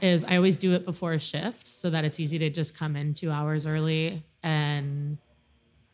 [0.00, 2.96] is I always do it before a shift so that it's easy to just come
[2.96, 5.18] in two hours early and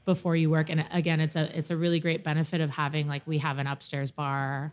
[0.05, 0.71] before you work.
[0.71, 3.67] And again, it's a it's a really great benefit of having like we have an
[3.67, 4.73] upstairs bar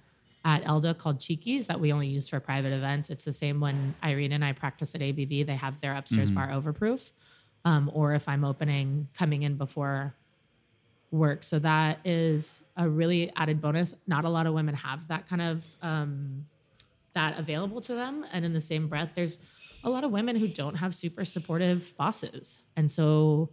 [0.50, 3.12] at Elda called Cheekies that we only use for private events.
[3.12, 5.46] It's the same when Irene and I practice at ABV.
[5.46, 6.52] They have their upstairs mm-hmm.
[6.52, 7.12] bar overproof.
[7.66, 10.16] Um, or if I'm opening, coming in before
[11.12, 11.44] work.
[11.44, 13.94] So that is a really added bonus.
[14.08, 16.48] Not a lot of women have that kind of um,
[17.14, 18.26] that available to them.
[18.32, 19.38] And in the same breath, there's
[19.84, 22.60] a lot of women who don't have super supportive bosses.
[22.76, 23.50] And so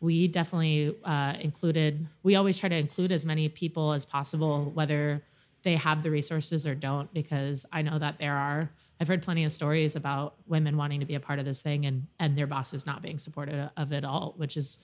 [0.00, 5.22] we definitely uh, included, we always try to include as many people as possible, whether
[5.62, 8.70] they have the resources or don't, because I know that there are,
[9.00, 11.86] I've heard plenty of stories about women wanting to be a part of this thing
[11.86, 14.78] and, and their bosses not being supportive of it all, which is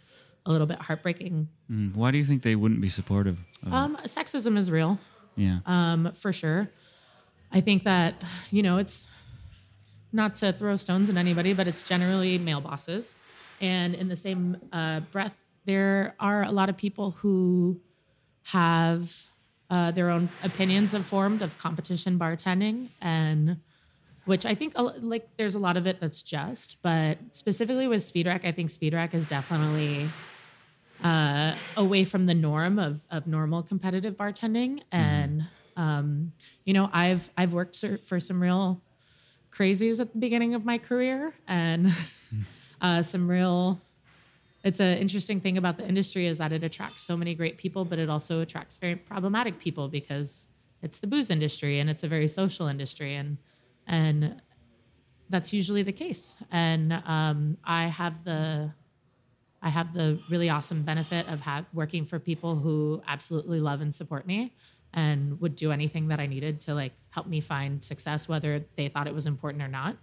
[0.45, 1.49] a little bit heartbreaking.
[1.71, 3.39] Mm, why do you think they wouldn't be supportive?
[3.71, 4.99] um, sexism is real.
[5.37, 5.59] Yeah.
[5.67, 6.71] Um, for sure.
[7.53, 8.15] I think that
[8.51, 9.05] you know it's
[10.13, 13.15] not to throw stones at anybody, but it's generally male bosses,
[13.61, 15.35] and in the same uh, breath,
[15.65, 17.81] there are a lot of people who
[18.45, 19.31] have
[19.71, 23.59] uh, their own opinions have formed of competition bartending and
[24.27, 28.27] which I think like there's a lot of it that's just, but specifically with speed
[28.27, 30.11] rack, I think speed rack is definitely
[31.03, 34.81] uh, away from the norm of of normal competitive bartending.
[34.81, 34.97] Mm-hmm.
[34.97, 36.33] And um,
[36.65, 38.83] you know, I've I've worked for some real
[39.53, 41.93] crazies at the beginning of my career, and
[42.81, 43.81] uh, some real.
[44.67, 47.85] It's an interesting thing about the industry is that it attracts so many great people,
[47.85, 50.47] but it also attracts very problematic people because
[50.83, 53.39] it's the booze industry and it's a very social industry, and
[53.87, 54.43] and
[55.31, 56.37] that's usually the case.
[56.51, 58.73] And um, I have the
[59.63, 64.27] I have the really awesome benefit of working for people who absolutely love and support
[64.27, 64.53] me
[64.93, 68.89] and would do anything that I needed to like help me find success, whether they
[68.89, 69.97] thought it was important or not.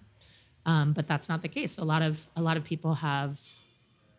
[0.65, 1.77] Um, but that's not the case.
[1.77, 3.41] A lot of a lot of people have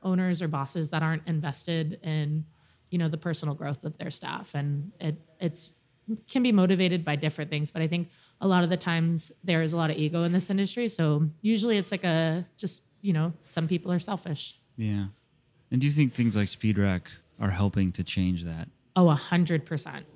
[0.05, 2.45] owners or bosses that aren't invested in
[2.91, 5.73] you know the personal growth of their staff, and it it's
[6.29, 7.71] can be motivated by different things.
[7.71, 8.09] But I think
[8.41, 10.89] a lot of the times there is a lot of ego in this industry.
[10.89, 14.61] So usually it's like a just you know some people are selfish.
[14.77, 15.07] Yeah.
[15.71, 18.69] And do you think things like Speed Rack are helping to change that?
[18.95, 20.07] Oh, a hundred percent.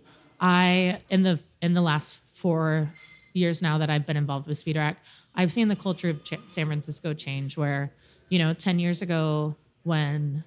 [0.40, 2.92] I in the in the last four
[3.32, 4.98] years now that I've been involved with Speed Rack,
[5.34, 7.56] I've seen the culture of Ch- San Francisco change.
[7.56, 7.92] Where
[8.28, 10.44] you know, 10 years ago when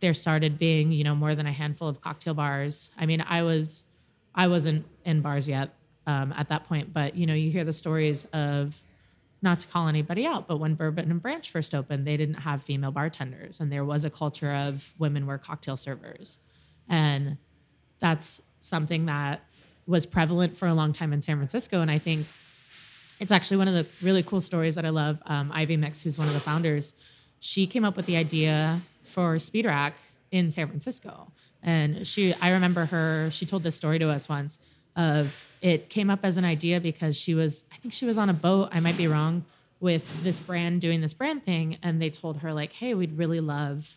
[0.00, 2.90] there started being, you know, more than a handful of cocktail bars.
[2.96, 3.84] I mean, I was,
[4.34, 5.74] I wasn't in bars yet
[6.06, 8.82] um, at that point, but you know, you hear the stories of,
[9.40, 12.60] not to call anybody out, but when Bourbon and Branch first opened, they didn't have
[12.60, 16.38] female bartenders, and there was a culture of women were cocktail servers,
[16.88, 17.36] and
[18.00, 19.44] that's something that
[19.86, 21.80] was prevalent for a long time in San Francisco.
[21.80, 22.26] And I think
[23.20, 25.18] it's actually one of the really cool stories that I love.
[25.26, 26.94] Um, Ivy Mix, who's one of the founders,
[27.40, 29.96] she came up with the idea for Speed Rack
[30.30, 31.32] in San Francisco.
[31.62, 34.58] And she, I remember her, she told this story to us once
[34.96, 38.28] of it came up as an idea because she was, I think she was on
[38.28, 39.44] a boat, I might be wrong,
[39.80, 41.78] with this brand doing this brand thing.
[41.82, 43.96] And they told her, like, hey, we'd really love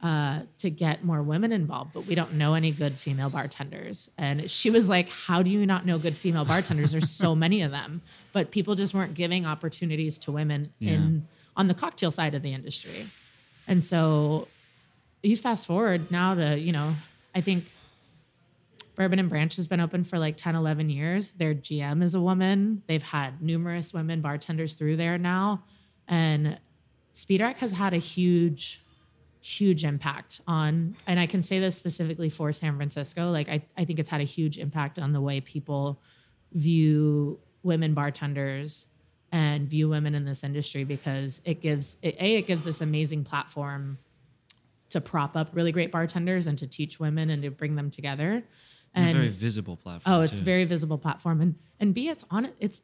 [0.00, 4.08] uh, to get more women involved, but we don't know any good female bartenders.
[4.16, 6.92] And she was like, How do you not know good female bartenders?
[6.92, 8.02] There's so many of them.
[8.32, 10.92] But people just weren't giving opportunities to women Yeah.
[10.92, 11.26] in
[11.58, 13.10] on the cocktail side of the industry.
[13.66, 14.48] And so
[15.22, 16.94] you fast forward now to, you know,
[17.34, 17.64] I think
[18.94, 21.32] Bourbon and Branch has been open for like 10, 11 years.
[21.32, 22.82] Their GM is a woman.
[22.86, 25.64] They've had numerous women bartenders through there now.
[26.06, 26.58] And
[27.12, 28.80] Speed Rack has had a huge,
[29.40, 33.30] huge impact on, and I can say this specifically for San Francisco.
[33.30, 36.00] Like, I, I think it's had a huge impact on the way people
[36.52, 38.86] view women bartenders
[39.30, 43.24] and view women in this industry because it gives, it, A, it gives this amazing
[43.24, 43.98] platform
[44.90, 48.42] to prop up really great bartenders and to teach women and to bring them together.
[48.94, 50.16] And very visible platform.
[50.16, 50.44] Oh, it's too.
[50.44, 52.50] very visible platform, and and B, it's on.
[52.58, 52.80] It's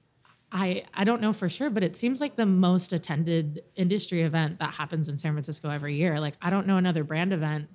[0.52, 4.58] I I don't know for sure, but it seems like the most attended industry event
[4.58, 6.20] that happens in San Francisco every year.
[6.20, 7.68] Like I don't know another brand event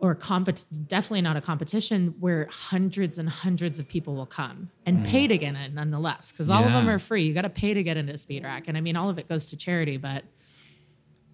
[0.00, 4.98] or compet definitely not a competition where hundreds and hundreds of people will come and
[4.98, 5.06] mm.
[5.06, 7.24] pay to get in nonetheless because all of them are free.
[7.24, 9.28] You got to pay to get into Speed Rack, and I mean all of it
[9.28, 10.24] goes to charity, but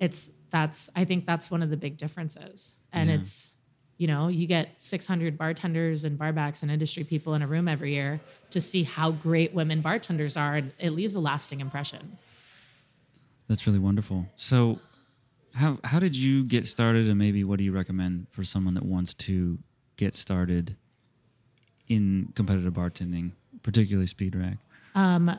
[0.00, 3.16] it's that's I think that's one of the big differences, and Yeah.
[3.16, 3.52] it's
[3.98, 7.92] you know you get 600 bartenders and barbacks and industry people in a room every
[7.92, 12.18] year to see how great women bartenders are, and it leaves a lasting impression.
[13.46, 14.26] That's really wonderful.
[14.36, 14.78] So,
[15.55, 18.84] how how did you get started, and maybe what do you recommend for someone that
[18.84, 19.59] wants to
[19.96, 20.76] get started
[21.88, 23.32] in competitive bartending,
[23.62, 24.59] particularly speed rack?
[24.94, 25.38] Um,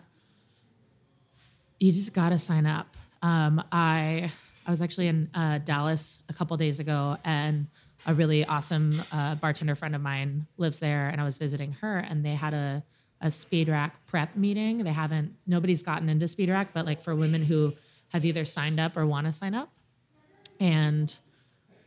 [1.80, 2.96] you just got to sign up.
[3.22, 4.32] Um, I
[4.66, 7.68] I was actually in uh, Dallas a couple days ago, and
[8.06, 11.98] a really awesome uh, bartender friend of mine lives there, and I was visiting her,
[11.98, 12.84] and they had a
[13.22, 14.84] a speed rack prep meeting.
[14.84, 17.74] They haven't nobody's gotten into speed rack, but like for women who
[18.10, 19.70] have either signed up or want to sign up,
[20.60, 21.16] and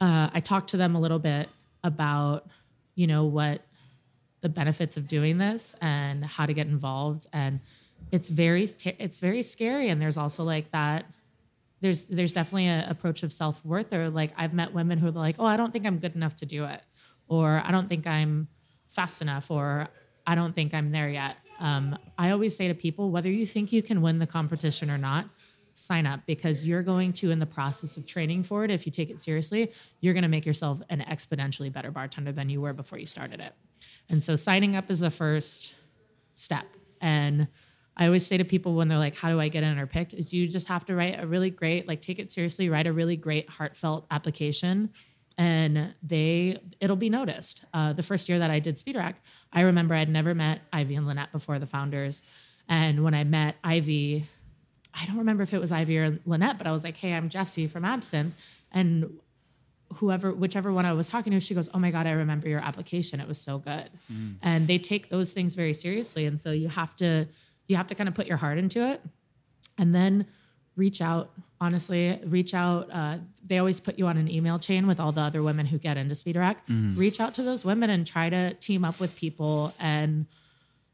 [0.00, 1.48] uh, I talked to them a little bit
[1.84, 2.46] about
[2.94, 3.62] you know what
[4.40, 7.26] the benefits of doing this and how to get involved.
[7.32, 7.60] And
[8.12, 9.88] it's very it's very scary.
[9.88, 11.06] And there's also like that
[11.80, 15.36] there's there's definitely an approach of self-worth or like i've met women who are like
[15.38, 16.82] oh i don't think i'm good enough to do it
[17.28, 18.48] or i don't think i'm
[18.88, 19.88] fast enough or
[20.26, 21.36] i don't think i'm there yet.
[21.60, 24.98] Um, i always say to people whether you think you can win the competition or
[24.98, 25.26] not
[25.78, 28.90] sign up because you're going to in the process of training for it if you
[28.90, 32.72] take it seriously you're going to make yourself an exponentially better bartender than you were
[32.72, 33.52] before you started it.
[34.08, 35.74] And so signing up is the first
[36.34, 36.66] step.
[37.00, 37.46] And
[37.96, 40.14] i always say to people when they're like how do i get in or picked?
[40.14, 42.92] is you just have to write a really great like take it seriously write a
[42.92, 44.90] really great heartfelt application
[45.36, 47.64] and they it'll be noticed.
[47.72, 49.22] Uh, the first year that i did speed rack
[49.52, 52.22] i remember i'd never met ivy and lynnette before the founders.
[52.68, 54.26] And when i met ivy
[55.00, 57.28] I don't remember if it was Ivy or Lynnette, but I was like, hey, I'm
[57.28, 58.34] Jessi from Absinthe.
[58.72, 59.18] And
[59.94, 62.60] whoever, whichever one I was talking to, she goes, oh my God, I remember your
[62.60, 63.20] application.
[63.20, 63.90] It was so good.
[64.42, 66.26] And they take those things very seriously.
[66.26, 67.26] And so you have to,
[67.68, 69.00] you have to kind of put your heart into it
[69.78, 70.26] and then
[70.76, 71.30] reach out,
[71.60, 72.88] honestly, reach out.
[72.92, 75.78] Uh, they always put you on an email chain with all the other women who
[75.78, 76.66] get into Speed Rack.
[76.96, 80.26] Reach out to those women and try to team up with people and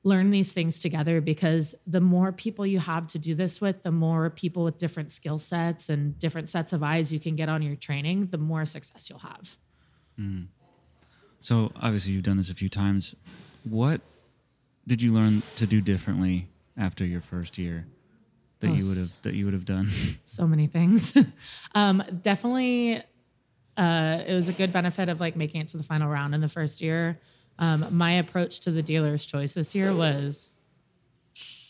[0.05, 3.91] learn these things together because the more people you have to do this with, the
[3.91, 7.63] more people with different skill sets and different sets of eyes you can get on
[7.63, 9.57] your training, the more success you'll have.
[11.41, 13.15] So obviously you've done this a few times.
[13.65, 14.03] What
[14.87, 17.87] did you learn to do differently after your first year
[18.61, 19.89] that Oh, you would have that you would have done?
[20.27, 21.15] So many things.
[21.75, 23.03] um, definitely,
[23.77, 26.41] uh, it was a good benefit of like making it to the final round in
[26.41, 27.21] the first year.
[27.59, 30.49] Um, my approach to the dealer's choice this year was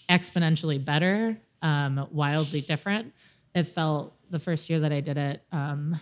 [0.08, 3.12] exponentially better, um, wildly different.
[3.54, 6.00] It felt the first year that I did it, um,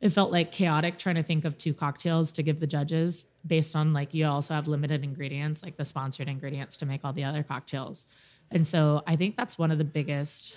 [0.00, 3.74] it felt like chaotic trying to think of two cocktails to give the judges based
[3.74, 7.24] on like you also have limited ingredients, like the sponsored ingredients to make all the
[7.24, 8.04] other cocktails.
[8.50, 10.56] And so I think that's one of the biggest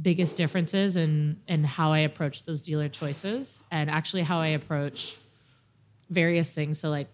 [0.00, 5.18] biggest differences in in how I approach those dealer choices and actually how I approach
[6.12, 6.78] various things.
[6.78, 7.08] So like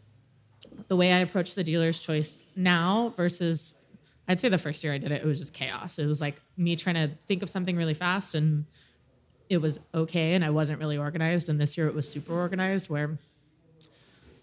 [0.89, 3.75] the way I approach the dealer's choice now versus
[4.27, 5.99] I'd say the first year I did it, it was just chaos.
[5.99, 8.67] It was like me trying to think of something really fast and
[9.49, 11.49] it was okay and I wasn't really organized.
[11.49, 13.19] And this year it was super organized where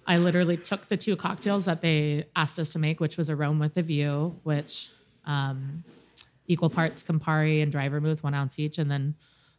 [0.07, 3.35] I literally took the two cocktails that they asked us to make, which was a
[3.35, 4.89] Rome with a View, which
[5.25, 5.83] um,
[6.47, 9.15] equal parts Campari and dry vermouth, one ounce each, and then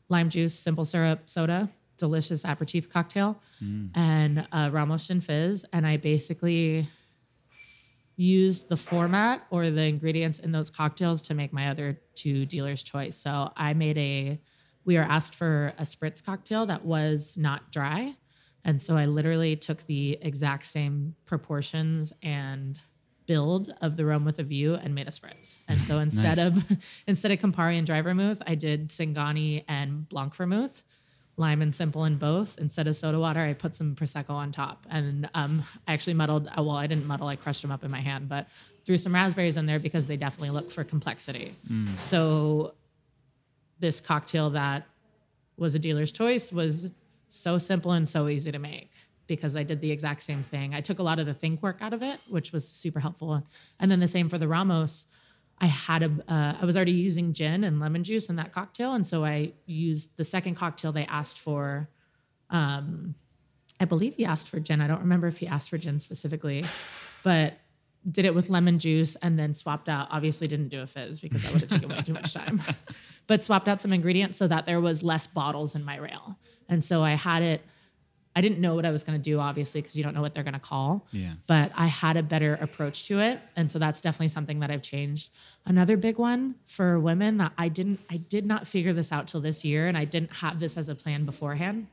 [0.08, 3.40] lime juice, simple syrup, soda, delicious aperitif cocktail,
[3.94, 5.64] and uh, Ramos and Fizz.
[5.72, 6.88] And I basically
[8.16, 12.82] used the format or the ingredients in those cocktails to make my other two dealers'
[12.82, 13.16] choice.
[13.16, 14.40] So I made a,
[14.84, 18.14] we were asked for a spritz cocktail that was not dry.
[18.64, 22.78] And so I literally took the exact same proportions and
[23.26, 25.58] build of the Rome with a View and made a spritz.
[25.68, 26.46] And so instead Nice.
[26.46, 26.64] of
[27.06, 30.82] instead of Campari and dry vermouth, I did Singani and Blanc vermouth,
[31.36, 32.56] lime and simple in both.
[32.58, 34.86] Instead of soda water, I put some prosecco on top.
[34.90, 36.48] And um, I actually muddled.
[36.48, 37.28] uh, Well, I didn't muddle.
[37.28, 38.46] I crushed them up in my hand, but
[38.86, 41.54] threw some raspberries in there because they definitely look for complexity.
[41.98, 42.74] So
[43.78, 44.86] this cocktail that
[45.58, 46.86] was a dealer's choice was
[47.28, 48.90] so simple and so easy to make
[49.26, 50.72] because I did the exact same thing.
[50.74, 53.42] I took a lot of the think work out of it, which was super helpful.
[53.80, 55.06] And then the same for the Ramos.
[55.58, 58.92] I had a, uh, I was already using gin and lemon juice in that cocktail,
[58.92, 61.88] and so I used the second cocktail they asked for.
[62.50, 63.14] Um,
[63.80, 64.80] I believe he asked for gin.
[64.80, 66.64] I don't remember if he asked for gin specifically,
[67.22, 67.54] but
[68.10, 70.08] did it with lemon juice and then swapped out.
[70.10, 72.62] Obviously, didn't do a fizz because that would have taken way too much time.
[73.28, 76.38] But swapped out some ingredients so that there was less bottles in my rail,
[76.68, 77.60] and so I had it.
[78.36, 80.34] I didn't know what I was going to do, obviously, because you don't know what
[80.34, 81.06] they're going to call.
[81.10, 81.32] Yeah.
[81.46, 84.82] But I had a better approach to it, and so that's definitely something that I've
[84.82, 85.30] changed.
[85.64, 89.40] Another big one for women that I didn't, I did not figure this out till
[89.40, 91.86] this year, and I didn't have this as a plan beforehand.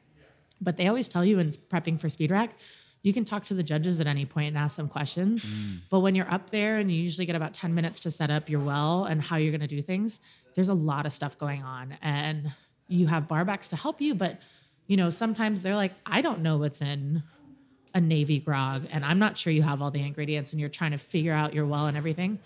[0.59, 2.55] But they always tell you in prepping for speed rack,
[3.03, 5.45] you can talk to the judges at any point and ask them questions.
[5.45, 5.79] Mm.
[5.89, 8.49] But when you're up there and you usually get about 10 minutes to set up
[8.49, 10.19] your well and how you're going to do things,
[10.55, 11.97] there's a lot of stuff going on.
[12.01, 12.51] And
[12.87, 14.39] you have barbacks to help you, but
[14.93, 17.23] you know, sometimes they're like, I don't know what's in
[17.95, 20.91] a navy grog and I'm not sure you have all the ingredients and you're trying
[20.91, 22.37] to figure out your well and everything.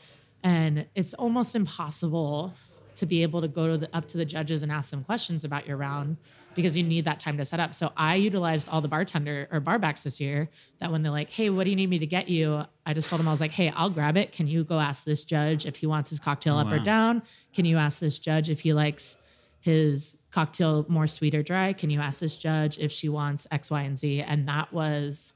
[0.44, 2.54] And it's almost impossible
[2.96, 5.44] to be able to go to the, up to the judges and ask them questions
[5.44, 6.16] about your round
[6.56, 7.76] because you need that time to set up.
[7.76, 10.48] So I utilized all the bartender or barbacks this year
[10.80, 13.10] that when they're like, "Hey, what do you need me to get you?" I just
[13.10, 14.32] told them I was like, "Hey, I'll grab it.
[14.32, 17.24] Can you go ask this judge if he wants his cocktail up or down?
[17.54, 19.18] Can you ask this judge if he likes
[19.60, 21.74] his cocktail more sweet or dry?
[21.74, 25.34] Can you ask this judge if she wants X, Y, and Z?" And that was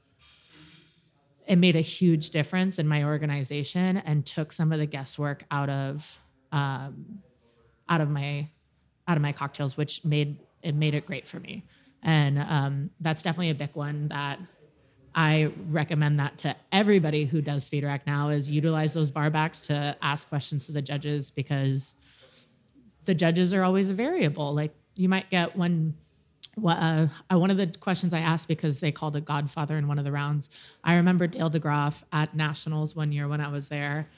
[1.46, 5.68] it made a huge difference in my organization and took some of the guesswork out
[5.68, 6.20] of
[6.52, 7.18] um,
[7.88, 8.48] out of my
[9.08, 11.64] out of my cocktails, which made it made it great for me.
[12.02, 14.38] And um, that's definitely a big one that
[15.14, 19.96] I recommend that to everybody who does speed rack now is utilize those barbacks to
[20.00, 21.94] ask questions to the judges because
[23.04, 24.54] the judges are always a variable.
[24.54, 25.94] Like you might get one
[26.62, 30.04] uh, one of the questions I asked because they called a Godfather in one of
[30.04, 30.50] the rounds.
[30.84, 34.08] I remember Dale DeGroff at Nationals one year when I was there.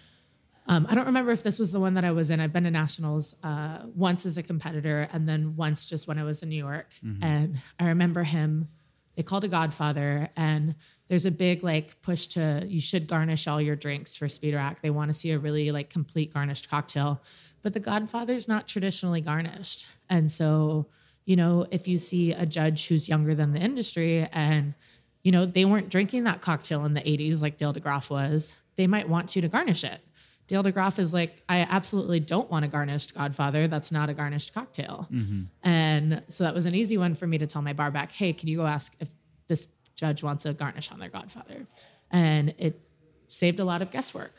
[0.66, 2.41] Um, I don't remember if this was the one that I was in.
[2.41, 6.25] I've been to Nationals uh, once as a competitor and then once just when I
[6.25, 6.91] was in New York.
[7.22, 8.68] And I remember him,
[9.14, 10.75] they called a Godfather, and
[11.09, 14.81] there's a big like push to you should garnish all your drinks for Speed Rack.
[14.81, 17.22] They want to see a really like complete garnished cocktail.
[17.62, 19.87] But the Godfather's not traditionally garnished.
[20.09, 20.86] And so,
[21.24, 24.74] you know, if you see a judge who's younger than the industry and,
[25.22, 28.86] you know, they weren't drinking that cocktail in the 80s like Dale DeGroff was, they
[28.86, 30.00] might want you to garnish it.
[30.46, 33.66] Dale DeGroff is like, I absolutely don't want a garnished Godfather.
[33.66, 35.09] That's not a garnished cocktail.
[35.11, 35.44] Mm-hmm.
[35.62, 38.34] And so that was an easy one for me to tell my bar back, hey,
[38.34, 39.09] can you go ask if
[39.48, 41.66] this judge wants a garnish on their Godfather?
[42.11, 42.78] And it
[43.26, 44.34] saved a lot of guesswork.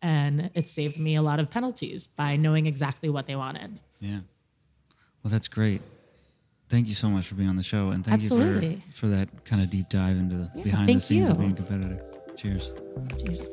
[0.00, 3.80] And it saved me a lot of penalties by knowing exactly what they wanted.
[3.98, 4.20] Yeah.
[5.22, 5.82] Well, that's great.
[6.68, 9.44] Thank you so much for being on the show, and thank you for, for that
[9.44, 11.98] kind of deep dive into the Yeah, behind the scenes of being a competitor.
[12.36, 12.72] Cheers.
[13.16, 13.48] Jeez.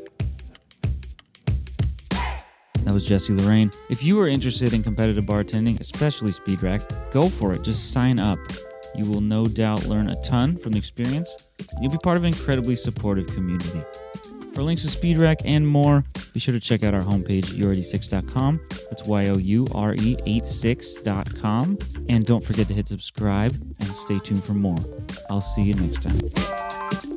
[2.83, 3.71] That was Jessi Lorraine.
[3.89, 7.63] If you are interested in competitive bartending, especially speed rack, go for it.
[7.63, 8.37] Just sign up.
[8.93, 11.49] You will no doubt learn a ton from the experience.
[11.81, 13.81] You'll be part of an incredibly supportive community.
[14.55, 18.61] For links to speed rack and more, be sure to check out our homepage, you're86.com.
[18.89, 21.77] That's Y O U R E 86.com.
[22.07, 24.77] And don't forget to hit subscribe and stay tuned for more.
[25.29, 27.14] I'll see you next time.